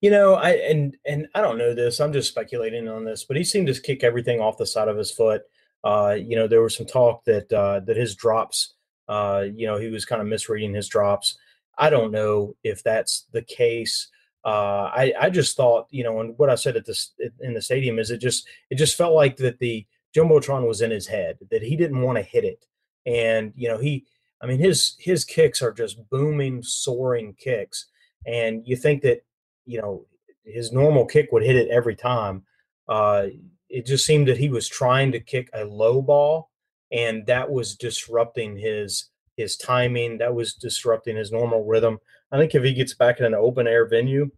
[0.00, 2.00] You know, I and and I don't know this.
[2.00, 4.96] I'm just speculating on this, but he seemed to kick everything off the side of
[4.96, 5.42] his foot.
[5.84, 8.74] Uh, you know, there was some talk that uh, that his drops,
[9.08, 11.36] uh, you know, he was kind of misreading his drops.
[11.78, 14.08] I don't know if that's the case.
[14.46, 17.60] Uh, I I just thought, you know, and what I said at this in the
[17.60, 19.84] stadium is it just it just felt like that the
[20.16, 22.64] jumbotron was in his head that he didn't want to hit it,
[23.04, 24.06] and you know he,
[24.40, 27.86] I mean his his kicks are just booming, soaring kicks,
[28.24, 29.24] and you think that
[29.64, 30.06] you know
[30.44, 32.44] his normal kick would hit it every time.
[32.88, 33.26] Uh,
[33.68, 36.50] it just seemed that he was trying to kick a low ball,
[36.92, 40.18] and that was disrupting his his timing.
[40.18, 41.98] That was disrupting his normal rhythm.
[42.32, 44.30] I think if he gets back in an open air venue,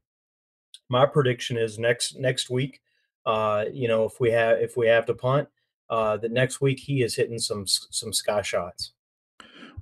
[0.89, 2.81] my prediction is next next week.
[3.25, 5.49] Uh, you know, if we have if we have to punt,
[5.91, 8.93] uh, that next week he is hitting some some sky shots.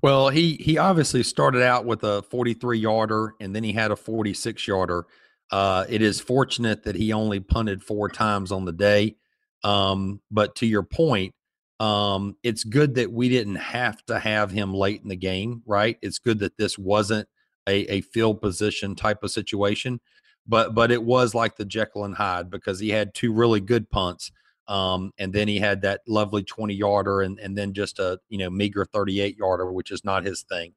[0.03, 3.97] Well, he he obviously started out with a 43 yarder, and then he had a
[3.97, 5.07] 46 yarder.
[5.51, 9.17] Uh, it is fortunate that he only punted four times on the day.
[9.65, 11.35] Um, but to your point,
[11.81, 15.99] um, it's good that we didn't have to have him late in the game, right?
[16.03, 17.29] It's good that this wasn't
[17.69, 20.01] a, a field position type of situation,
[20.47, 23.91] but but it was like the Jekyll and Hyde because he had two really good
[23.91, 24.33] punts,
[24.69, 28.39] um, and then he had that lovely twenty yarder, and and then just a you
[28.39, 30.75] know meager thirty eight yarder, which is not his thing.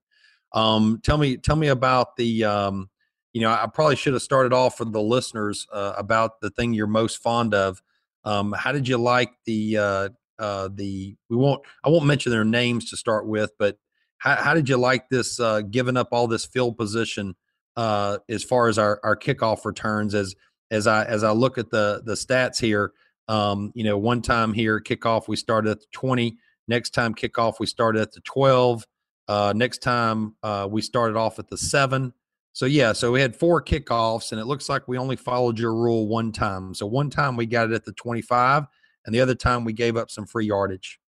[0.54, 2.90] Um, tell me tell me about the um,
[3.34, 6.74] you know, I probably should have started off for the listeners uh, about the thing
[6.74, 7.82] you're most fond of.
[8.26, 11.16] Um, how did you like the uh, uh, the?
[11.30, 11.62] We won't.
[11.84, 13.78] I won't mention their names to start with, but
[14.18, 15.40] how, how did you like this?
[15.40, 17.36] Uh, giving up all this field position
[17.76, 20.16] uh, as far as our, our kickoff returns.
[20.16, 20.36] As
[20.72, 22.94] as I as I look at the the stats here,
[23.28, 26.38] um, you know, one time here kickoff we started at the twenty.
[26.68, 28.86] Next time kickoff we started at the twelve.
[29.28, 32.14] Uh, next time uh, we started off at the seven.
[32.54, 35.74] So yeah, so we had four kickoffs, and it looks like we only followed your
[35.74, 36.74] rule one time.
[36.74, 38.66] So one time we got it at the 25,
[39.06, 41.00] and the other time we gave up some free yardage.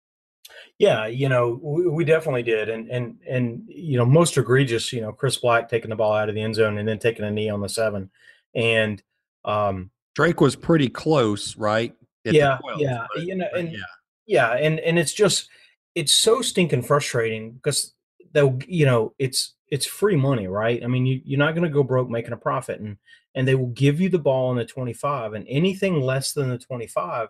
[0.79, 5.01] Yeah, you know, we, we definitely did, and and and you know, most egregious, you
[5.01, 7.31] know, Chris Black taking the ball out of the end zone and then taking a
[7.31, 8.09] knee on the seven,
[8.55, 9.01] and
[9.45, 11.93] um, Drake was pretty close, right?
[12.25, 13.79] yeah, 12, yeah, but, you know, and yeah,
[14.25, 15.49] yeah, and and it's just
[15.95, 17.93] it's so stinking frustrating because
[18.33, 20.83] they'll, you know, it's it's free money, right?
[20.83, 22.97] I mean, you, you're not going to go broke making a profit, and
[23.35, 26.57] and they will give you the ball in the 25, and anything less than the
[26.57, 27.29] 25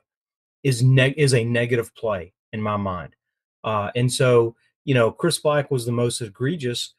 [0.63, 3.15] is neg- is a negative play in my mind.
[3.63, 4.55] Uh, and so,
[4.85, 6.93] you know, Chris Black was the most egregious,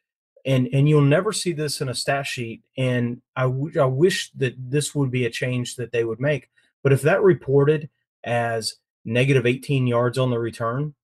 [0.44, 2.62] and and you'll never see this in a stat sheet.
[2.76, 6.50] And I, w- I wish that this would be a change that they would make.
[6.82, 7.88] But if that reported
[8.24, 10.94] as negative 18 yards on the return,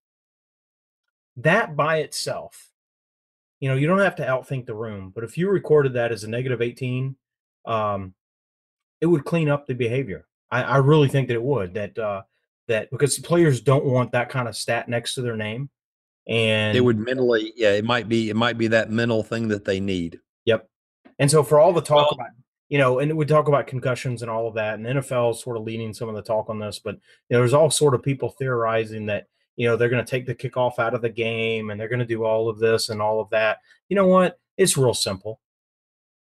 [1.36, 2.68] that by itself
[3.60, 6.24] you know, you don't have to outthink the room, but if you recorded that as
[6.24, 7.16] a negative 18,
[7.66, 8.14] um,
[9.00, 10.26] it would clean up the behavior.
[10.50, 11.74] I, I really think that it would.
[11.74, 12.22] That uh,
[12.68, 15.68] that because the players don't want that kind of stat next to their name,
[16.26, 19.64] and it would mentally, yeah, it might be, it might be that mental thing that
[19.64, 20.20] they need.
[20.44, 20.68] Yep.
[21.18, 22.28] And so for all the talk about,
[22.68, 25.56] you know, and we talk about concussions and all of that, and NFL is sort
[25.56, 27.00] of leading some of the talk on this, but you
[27.34, 29.26] know, there's all sort of people theorizing that
[29.58, 31.98] you know they're going to take the kickoff out of the game and they're going
[31.98, 33.58] to do all of this and all of that
[33.90, 35.40] you know what it's real simple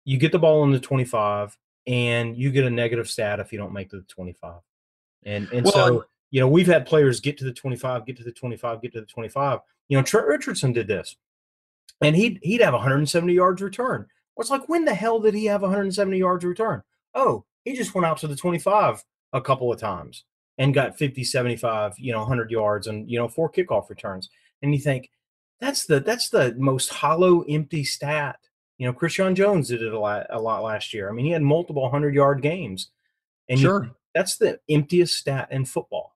[0.07, 3.59] you get the ball in the 25 and you get a negative stat if you
[3.59, 4.55] don't make the 25
[5.27, 6.05] and and well, so
[6.35, 9.01] you know we've had players get to the 25 get to the 25 get to
[9.01, 11.17] the 25 you know trent richardson did this
[12.01, 14.07] and he'd he'd have 170 yards return
[14.37, 16.83] well, it's like when the hell did he have 170 yards return
[17.15, 20.25] oh he just went out to the 25 a couple of times
[20.59, 24.29] and got 50, 75, you know, 100 yards and, you know, four kickoff returns.
[24.63, 25.11] And you think
[25.61, 28.39] that's the that's the most hollow, empty stat.
[28.79, 31.09] You know, Christion Jones did it a lot, a lot last year.
[31.09, 32.91] I mean, he had multiple 100 yard games.
[33.49, 33.85] And sure.
[33.85, 36.14] You, that's the emptiest stat in football.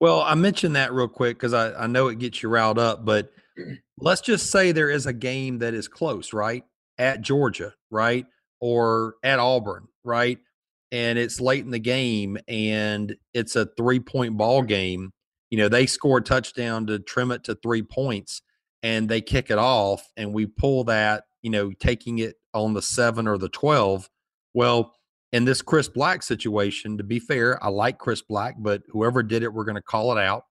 [0.00, 3.04] Well, I mentioned that real quick because I, I know it gets you riled up,
[3.04, 3.32] but
[3.98, 6.64] let's just say there is a game that is close, right?
[6.98, 8.26] At Georgia, right?
[8.60, 10.38] Or at Auburn, right?
[10.92, 15.12] and it's late in the game and it's a three point ball game,
[15.50, 18.42] you know, they score a touchdown to trim it to three points
[18.82, 22.82] and they kick it off and we pull that, you know, taking it on the
[22.82, 24.08] seven or the 12.
[24.54, 24.94] Well,
[25.36, 29.42] in this Chris Black situation, to be fair, I like Chris Black, but whoever did
[29.42, 30.44] it, we're going to call it out.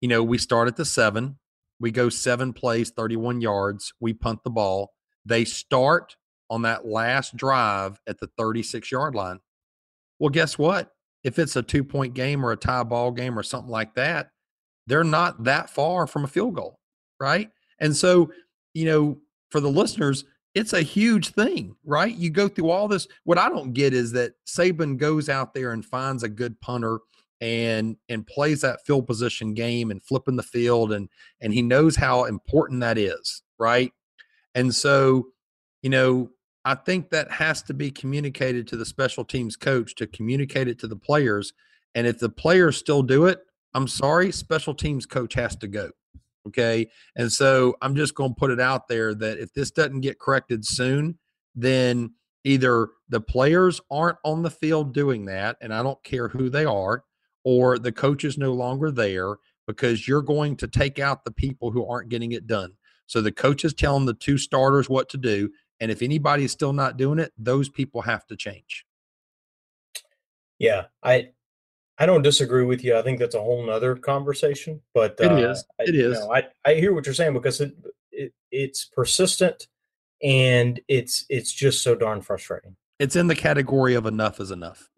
[0.00, 1.38] You know, we start at the seven,
[1.78, 4.92] we go seven plays, 31 yards, we punt the ball.
[5.26, 6.16] They start
[6.48, 9.40] on that last drive at the 36 yard line.
[10.18, 10.92] Well, guess what?
[11.22, 14.30] If it's a two point game or a tie ball game or something like that,
[14.86, 16.78] they're not that far from a field goal,
[17.20, 17.50] right?
[17.78, 18.30] And so,
[18.72, 19.18] you know,
[19.50, 22.14] for the listeners, it's a huge thing, right?
[22.14, 23.08] You go through all this.
[23.24, 27.00] What I don't get is that Saban goes out there and finds a good punter
[27.40, 31.08] and and plays that field position game and flipping the field and
[31.40, 33.92] and he knows how important that is, right?
[34.54, 35.26] And so,
[35.82, 36.30] you know,
[36.64, 40.78] I think that has to be communicated to the special teams coach to communicate it
[40.78, 41.52] to the players.
[41.96, 43.40] And if the players still do it,
[43.74, 45.90] I'm sorry, special teams coach has to go.
[46.46, 46.88] Okay.
[47.16, 50.18] And so I'm just going to put it out there that if this doesn't get
[50.18, 51.18] corrected soon,
[51.54, 52.12] then
[52.44, 56.64] either the players aren't on the field doing that, and I don't care who they
[56.64, 57.04] are,
[57.44, 59.36] or the coach is no longer there
[59.66, 62.72] because you're going to take out the people who aren't getting it done.
[63.06, 65.50] So the coach is telling the two starters what to do.
[65.80, 68.84] And if anybody's still not doing it, those people have to change.
[70.58, 70.84] Yeah.
[71.02, 71.30] I,
[71.98, 72.96] I don't disagree with you.
[72.96, 75.64] I think that's a whole nother conversation, but it uh, is.
[75.78, 76.20] It I, is.
[76.20, 77.74] know, I, I hear what you're saying because it,
[78.10, 79.68] it it's persistent
[80.22, 82.76] and it's it's just so darn frustrating.
[82.98, 84.90] It's in the category of enough is enough.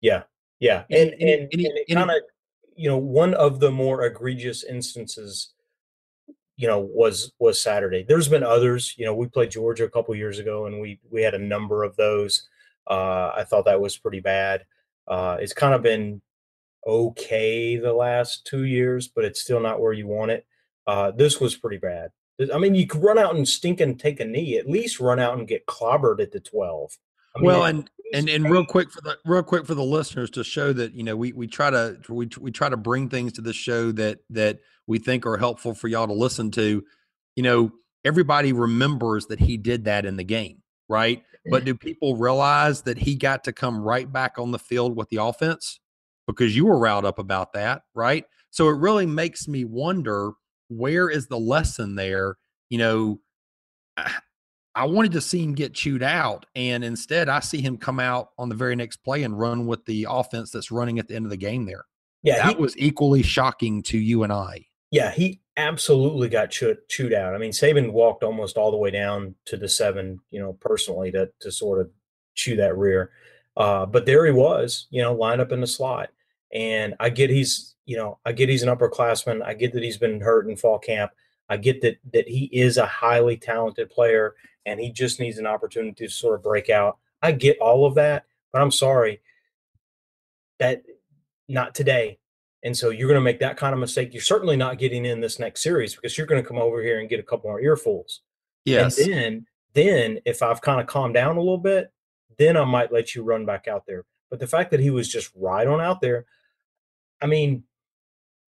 [0.00, 0.22] Yeah,
[0.60, 2.16] yeah, and and, and, and it kind of
[2.76, 5.54] you know one of the more egregious instances
[6.56, 8.04] you know was was Saturday.
[8.06, 8.94] There's been others.
[8.96, 11.82] You know, we played Georgia a couple years ago, and we we had a number
[11.82, 12.48] of those.
[12.86, 14.64] Uh, I thought that was pretty bad.
[15.06, 16.20] Uh, it's kind of been
[16.86, 20.46] okay the last two years, but it's still not where you want it.
[20.86, 22.10] Uh, this was pretty bad.
[22.52, 24.58] I mean, you could run out and stink and take a knee.
[24.58, 26.90] At least run out and get clobbered at the twelve.
[27.34, 30.30] I mean, well, and and and real quick for the real quick for the listeners
[30.30, 33.32] to show that you know we we try to we we try to bring things
[33.34, 36.82] to the show that that we think are helpful for y'all to listen to.
[37.36, 37.72] You know,
[38.04, 41.22] everybody remembers that he did that in the game, right?
[41.50, 45.08] But do people realize that he got to come right back on the field with
[45.10, 45.80] the offense
[46.26, 48.24] because you were riled up about that, right?
[48.50, 50.32] So it really makes me wonder
[50.68, 52.36] where is the lesson there?
[52.70, 53.20] You know,
[54.74, 58.30] I wanted to see him get chewed out, and instead I see him come out
[58.38, 61.26] on the very next play and run with the offense that's running at the end
[61.26, 61.84] of the game there.
[62.22, 64.66] Yeah, that he, was equally shocking to you and I.
[64.94, 67.34] Yeah, he absolutely got chewed, chewed out.
[67.34, 71.10] I mean, Saban walked almost all the way down to the seven, you know, personally
[71.10, 71.90] to to sort of
[72.36, 73.10] chew that rear.
[73.56, 76.10] Uh, but there he was, you know, lined up in the slot.
[76.52, 79.42] And I get he's, you know, I get he's an upperclassman.
[79.42, 81.10] I get that he's been hurt in fall camp.
[81.48, 85.46] I get that that he is a highly talented player and he just needs an
[85.46, 86.98] opportunity to sort of break out.
[87.20, 89.22] I get all of that, but I'm sorry
[90.60, 90.84] that
[91.48, 92.20] not today.
[92.64, 94.14] And so you're going to make that kind of mistake.
[94.14, 96.98] You're certainly not getting in this next series because you're going to come over here
[96.98, 98.20] and get a couple more earfuls.
[98.64, 98.98] Yes.
[98.98, 101.92] And then, then if I've kind of calmed down a little bit,
[102.38, 104.04] then I might let you run back out there.
[104.30, 106.24] But the fact that he was just right on out there,
[107.20, 107.64] I mean,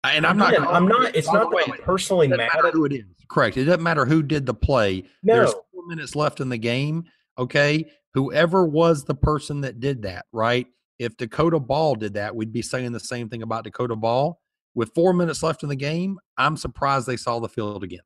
[0.03, 0.59] and I'm not.
[0.59, 1.15] I'm not.
[1.15, 3.05] It's not that I'm personally mad at who it is.
[3.29, 3.55] Correct.
[3.55, 5.03] It doesn't matter who did the play.
[5.23, 5.35] No.
[5.35, 7.05] There's four minutes left in the game.
[7.37, 7.89] Okay.
[8.13, 10.67] Whoever was the person that did that, right?
[11.01, 14.39] If Dakota Ball did that, we'd be saying the same thing about Dakota Ball.
[14.75, 18.03] With four minutes left in the game, I'm surprised they saw the field again.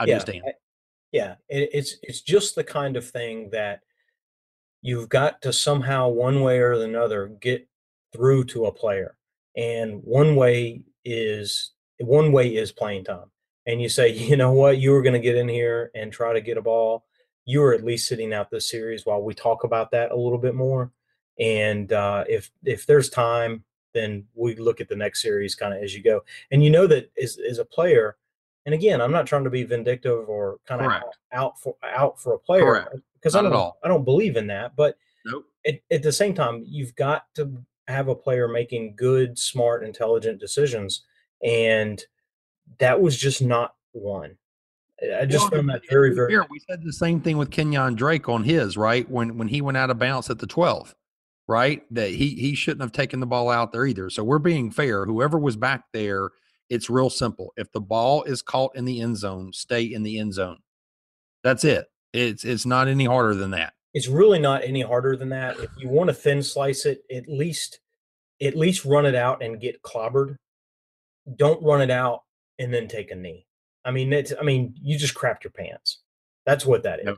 [0.00, 0.42] I yeah, just am.
[1.12, 3.80] Yeah, it's it's just the kind of thing that
[4.82, 7.68] you've got to somehow, one way or another, get
[8.12, 9.16] through to a player.
[9.56, 13.30] And one way is one way is playing time.
[13.66, 16.32] And you say, you know what, you were going to get in here and try
[16.32, 17.04] to get a ball.
[17.44, 20.38] You are at least sitting out this series while we talk about that a little
[20.38, 20.90] bit more.
[21.38, 25.82] And uh, if if there's time, then we look at the next series kind of
[25.82, 26.22] as you go.
[26.50, 28.16] And you know that as, as a player,
[28.64, 32.20] and again, I'm not trying to be vindictive or kind of out, out, for out
[32.20, 34.76] for a player because I don't I don't believe in that.
[34.76, 35.46] But nope.
[35.66, 40.40] at, at the same time, you've got to have a player making good, smart, intelligent
[40.40, 41.04] decisions,
[41.42, 42.04] and
[42.78, 44.36] that was just not one.
[45.20, 46.32] I just well, found that very, very.
[46.32, 49.60] Here, we said the same thing with Kenyon Drake on his right when when he
[49.60, 50.94] went out of bounds at the twelve
[51.48, 51.82] right?
[51.90, 54.10] That he he shouldn't have taken the ball out there either.
[54.10, 55.04] So we're being fair.
[55.04, 56.30] Whoever was back there,
[56.68, 57.52] it's real simple.
[57.56, 60.58] If the ball is caught in the end zone, stay in the end zone.
[61.44, 61.86] That's it.
[62.12, 63.74] It's it's not any harder than that.
[63.94, 65.58] It's really not any harder than that.
[65.58, 67.80] If you want to thin slice it, at least
[68.42, 70.36] at least run it out and get clobbered.
[71.36, 72.22] Don't run it out
[72.58, 73.46] and then take a knee.
[73.84, 76.00] I mean, it's I mean, you just crapped your pants.
[76.44, 77.16] That's what that is.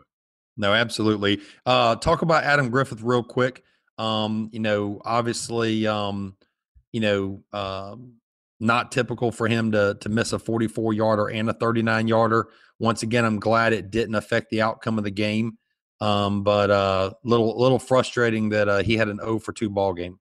[0.57, 1.41] No, absolutely.
[1.64, 3.62] Uh, talk about Adam Griffith real quick.
[3.99, 6.36] Um, you know, obviously, um,
[6.92, 8.14] you know, um,
[8.61, 12.49] not typical for him to to miss a 44 yarder and a 39 yarder.
[12.78, 15.59] Once again, I'm glad it didn't affect the outcome of the game.
[16.01, 19.92] Um, but uh, little little frustrating that uh, he had an 0 for 2 ball
[19.94, 20.18] game.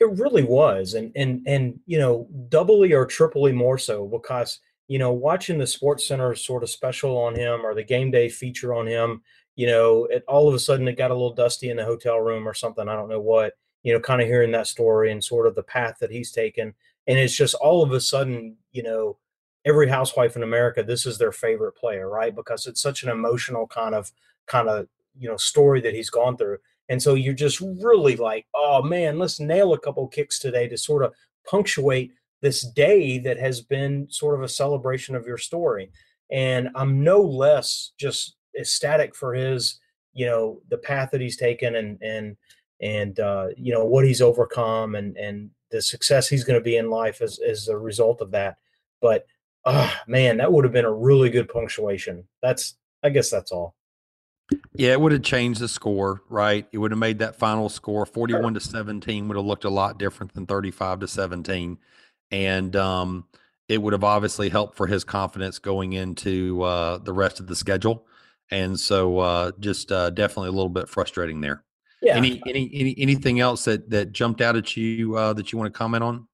[0.00, 4.98] It really was, and and and you know, doubly or triply more so because you
[4.98, 8.74] know, watching the Sports Center sort of special on him or the game day feature
[8.74, 9.22] on him,
[9.56, 12.18] you know, it all of a sudden it got a little dusty in the hotel
[12.18, 12.88] room or something.
[12.88, 15.62] I don't know what, you know, kind of hearing that story and sort of the
[15.62, 16.74] path that he's taken,
[17.06, 19.18] and it's just all of a sudden, you know,
[19.64, 22.34] every housewife in America, this is their favorite player, right?
[22.34, 24.12] Because it's such an emotional kind of
[24.46, 24.86] kind of
[25.18, 29.18] you know story that he's gone through and so you're just really like oh man
[29.18, 31.12] let's nail a couple kicks today to sort of
[31.48, 35.90] punctuate this day that has been sort of a celebration of your story
[36.30, 39.80] and i'm no less just ecstatic for his
[40.12, 42.36] you know the path that he's taken and and
[42.80, 46.76] and uh, you know what he's overcome and and the success he's going to be
[46.76, 48.56] in life as as a result of that
[49.00, 49.26] but
[49.66, 53.50] ah oh, man that would have been a really good punctuation that's i guess that's
[53.50, 53.74] all
[54.74, 56.66] yeah, it would have changed the score, right?
[56.72, 59.98] It would have made that final score 41 to 17 would have looked a lot
[59.98, 61.78] different than 35 to 17.
[62.30, 63.24] And um,
[63.68, 67.56] it would have obviously helped for his confidence going into uh, the rest of the
[67.56, 68.06] schedule.
[68.50, 71.64] And so uh, just uh, definitely a little bit frustrating there.
[72.02, 72.16] Yeah.
[72.16, 75.72] Any, any, any anything else that that jumped out at you uh, that you want
[75.72, 76.28] to comment on?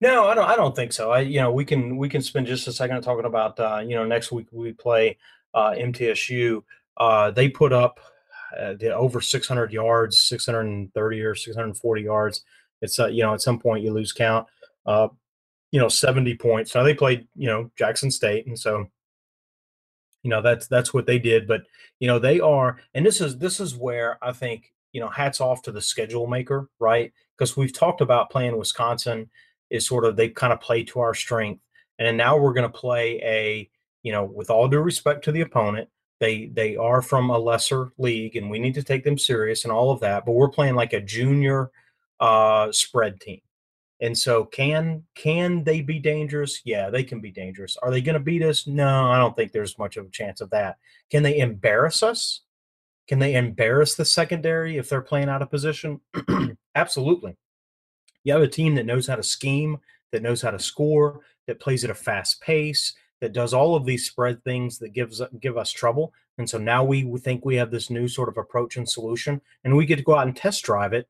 [0.00, 0.48] No, I don't.
[0.48, 1.10] I don't think so.
[1.10, 3.94] I, you know, we can we can spend just a second talking about, uh, you
[3.94, 5.18] know, next week we play
[5.54, 6.62] uh, MTSU.
[6.96, 8.00] Uh, they put up
[8.58, 12.44] uh, over 600 yards, 630 or 640 yards.
[12.82, 14.46] It's uh, you know at some point you lose count.
[14.84, 15.08] Uh,
[15.72, 16.74] you know 70 points.
[16.74, 18.90] Now they played you know Jackson State, and so
[20.26, 21.46] you know that's that's what they did.
[21.46, 21.62] But
[22.00, 25.40] you know they are, and this is this is where I think you know hats
[25.40, 27.12] off to the schedule maker, right?
[27.38, 29.30] Because we've talked about playing Wisconsin
[29.70, 31.62] is sort of they kind of play to our strength,
[32.00, 33.70] and now we're going to play a
[34.02, 37.92] you know with all due respect to the opponent they they are from a lesser
[37.98, 40.74] league and we need to take them serious and all of that but we're playing
[40.74, 41.70] like a junior
[42.20, 43.40] uh spread team
[44.00, 46.60] and so can can they be dangerous?
[46.64, 47.76] Yeah they can be dangerous.
[47.82, 48.66] Are they going to beat us?
[48.66, 50.78] No i don't think there's much of a chance of that.
[51.10, 52.42] Can they embarrass us?
[53.08, 56.00] Can they embarrass the secondary if they're playing out of position?
[56.74, 57.36] Absolutely.
[58.24, 59.78] You have a team that knows how to scheme
[60.12, 63.84] that knows how to score that plays at a fast pace that does all of
[63.84, 66.12] these spread things that gives give us trouble.
[66.38, 69.74] And so now we think we have this new sort of approach and solution, and
[69.74, 71.08] we get to go out and test drive it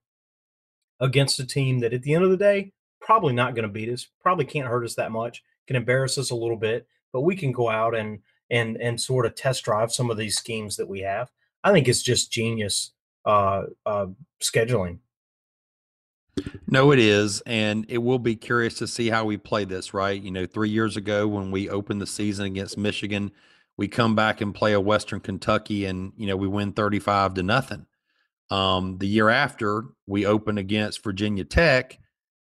[1.00, 3.88] against a team that at the end of the day probably not going to beat
[3.88, 7.36] us, probably can't hurt us that much, can embarrass us a little bit, but we
[7.36, 8.20] can go out and
[8.50, 11.30] and and sort of test drive some of these schemes that we have.
[11.64, 12.92] I think it's just genius
[13.24, 14.06] uh, uh,
[14.40, 14.98] scheduling.
[16.68, 17.42] No, it is.
[17.46, 20.20] And it will be curious to see how we play this, right?
[20.20, 23.32] You know, three years ago when we opened the season against Michigan,
[23.76, 27.42] we come back and play a Western Kentucky and, you know, we win 35 to
[27.42, 27.86] nothing.
[28.50, 31.98] Um, the year after, we open against Virginia Tech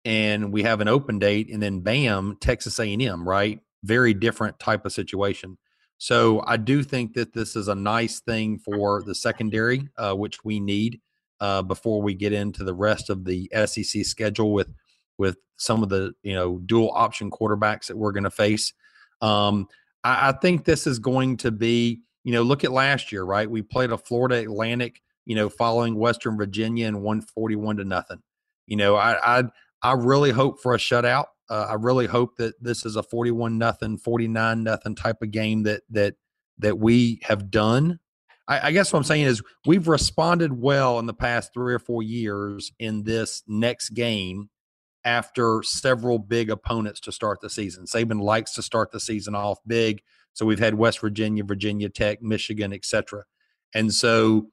[0.05, 3.61] and we have an open date and then bam, Texas A&M, right?
[3.83, 5.59] Very different type of situation.
[5.99, 10.43] So I do think that this is a nice thing for the secondary, uh, which
[10.45, 11.01] we need
[11.41, 14.73] uh, before we get into the rest of the SEC schedule with
[15.19, 18.73] with some of the you know dual option quarterbacks that we're going to face.
[19.21, 19.67] Um,
[20.03, 23.51] I, I, think this is going to be you know look at last year right
[23.51, 28.19] we played a Florida Atlantic you know following Western Virginia and 141 to nothing.
[28.67, 29.45] You know I I
[29.83, 31.27] I really hope for a shutout.
[31.49, 35.23] Uh, I really hope that this is a forty one nothing, forty nine nothing type
[35.23, 36.15] of game that that
[36.59, 38.01] that we have done
[38.51, 41.79] I, I guess what I'm saying is we've responded well in the past three or
[41.79, 44.51] four years in this next game
[45.05, 47.85] after several big opponents to start the season.
[47.87, 50.03] Saban likes to start the season off big.
[50.35, 53.25] So we've had West Virginia, Virginia Tech, Michigan, etc.
[53.75, 54.49] And so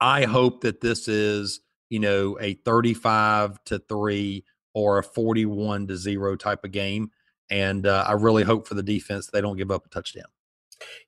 [0.00, 4.44] I hope that this is, you know, a 35 to 3
[4.74, 7.10] or a 41 to 0 type of game.
[7.50, 10.26] And uh, I really hope for the defense they don't give up a touchdown.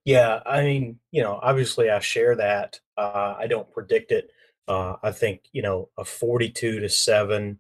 [0.05, 2.81] Yeah, I mean, you know, obviously I share that.
[2.97, 4.31] Uh, I don't predict it.
[4.67, 7.59] Uh, I think you know a forty-two to seven,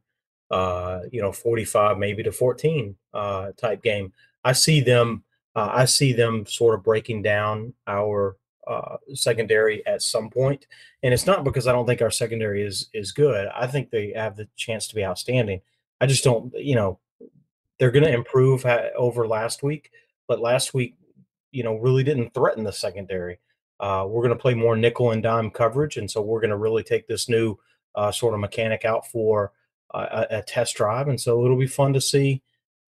[0.51, 4.13] uh, you know, forty-five maybe to fourteen uh, type game.
[4.45, 5.25] I see them.
[5.57, 8.37] Uh, I see them sort of breaking down our
[8.69, 10.67] uh, secondary at some point,
[11.03, 13.49] and it's not because I don't think our secondary is is good.
[13.55, 15.61] I think they have the chance to be outstanding.
[16.01, 16.53] I just don't.
[16.55, 16.99] You know,
[17.79, 19.91] they're going to improve ha- over last week,
[20.27, 20.95] but last week
[21.51, 23.39] you know, really didn't threaten the secondary.
[23.81, 26.57] Uh, we're going to play more nickel and dime coverage, and so we're going to
[26.57, 27.57] really take this new
[27.95, 29.53] uh, sort of mechanic out for
[29.95, 32.43] a, a, test drive, and so it'll be fun to see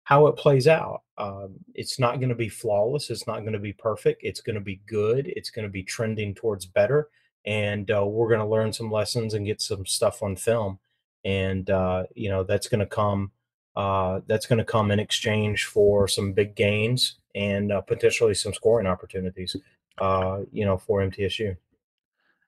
[0.03, 1.03] how it plays out.
[1.17, 3.09] Um, it's not going to be flawless.
[3.09, 4.23] It's not going to be perfect.
[4.23, 5.27] It's going to be good.
[5.27, 7.09] It's going to be trending towards better,
[7.45, 10.79] and uh, we're going to learn some lessons and get some stuff on film,
[11.23, 13.31] and uh, you know that's going to come.
[13.75, 18.53] Uh, that's going to come in exchange for some big gains and uh, potentially some
[18.53, 19.55] scoring opportunities.
[19.97, 21.55] Uh, you know, for MTSU.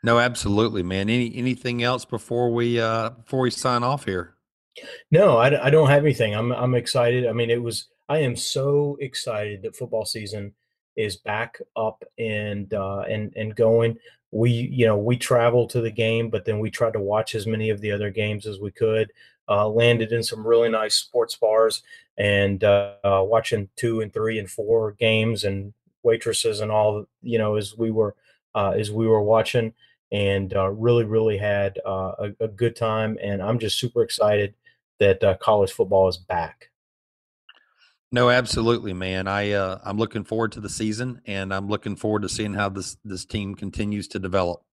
[0.01, 1.09] No, absolutely, man.
[1.09, 4.33] Any anything else before we uh before we sign off here?
[5.11, 6.33] No, I, I don't have anything.
[6.33, 7.27] I'm I'm excited.
[7.27, 10.53] I mean, it was I am so excited that football season
[10.95, 13.97] is back up and uh and and going.
[14.31, 17.45] We you know we traveled to the game, but then we tried to watch as
[17.45, 19.11] many of the other games as we could.
[19.49, 21.83] Uh, landed in some really nice sports bars
[22.17, 27.37] and uh, uh, watching two and three and four games and waitresses and all you
[27.37, 28.15] know as we were
[28.55, 29.73] uh, as we were watching
[30.13, 33.17] and uh, really, really had a, a, good time.
[33.21, 34.53] And I'm just super excited
[35.03, 36.69] that uh, college football is back.
[38.11, 39.27] No, absolutely, man.
[39.27, 42.69] I uh, I'm looking forward to the season, and I'm looking forward to seeing how
[42.69, 44.63] this this team continues to develop.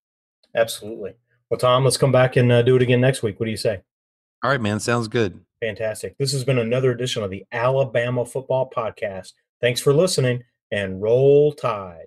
[0.55, 1.15] Absolutely.
[1.49, 3.41] Well, Tom, let's come back and uh, do it again next week.
[3.41, 3.81] What do you say?
[4.45, 4.79] All right, man.
[4.79, 5.41] Sounds good.
[5.61, 6.17] Fantastic.
[6.19, 9.33] This has been another edition of the Alabama Football Podcast.
[9.61, 12.07] Thanks for listening, and roll tide.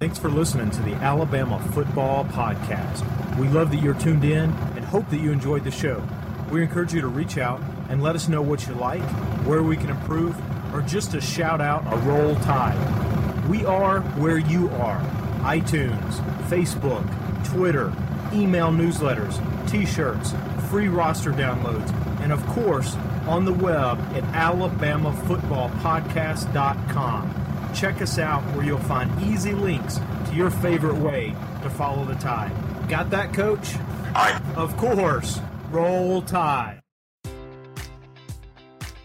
[0.00, 3.36] Thanks for listening to the Alabama Football Podcast.
[3.38, 6.06] We love that you're tuned in and hope that you enjoyed the show.
[6.50, 9.02] We encourage you to reach out and let us know what you like,
[9.46, 10.36] where we can improve,
[10.74, 12.78] or just to shout out a roll tide.
[13.48, 15.00] We are where you are
[15.40, 16.14] iTunes,
[16.48, 17.04] Facebook,
[17.46, 17.92] Twitter,
[18.32, 19.38] email newsletters,
[19.70, 20.34] t shirts,
[20.68, 22.96] free roster downloads, and of course,
[23.26, 27.34] on the web at alabamafootballpodcast.com.
[27.74, 32.14] Check us out where you'll find easy links to your favorite way to follow the
[32.16, 32.52] tide.
[32.88, 33.74] Got that, coach?
[34.14, 34.40] Aye.
[34.56, 35.40] Of course.
[35.70, 36.77] Roll Tide.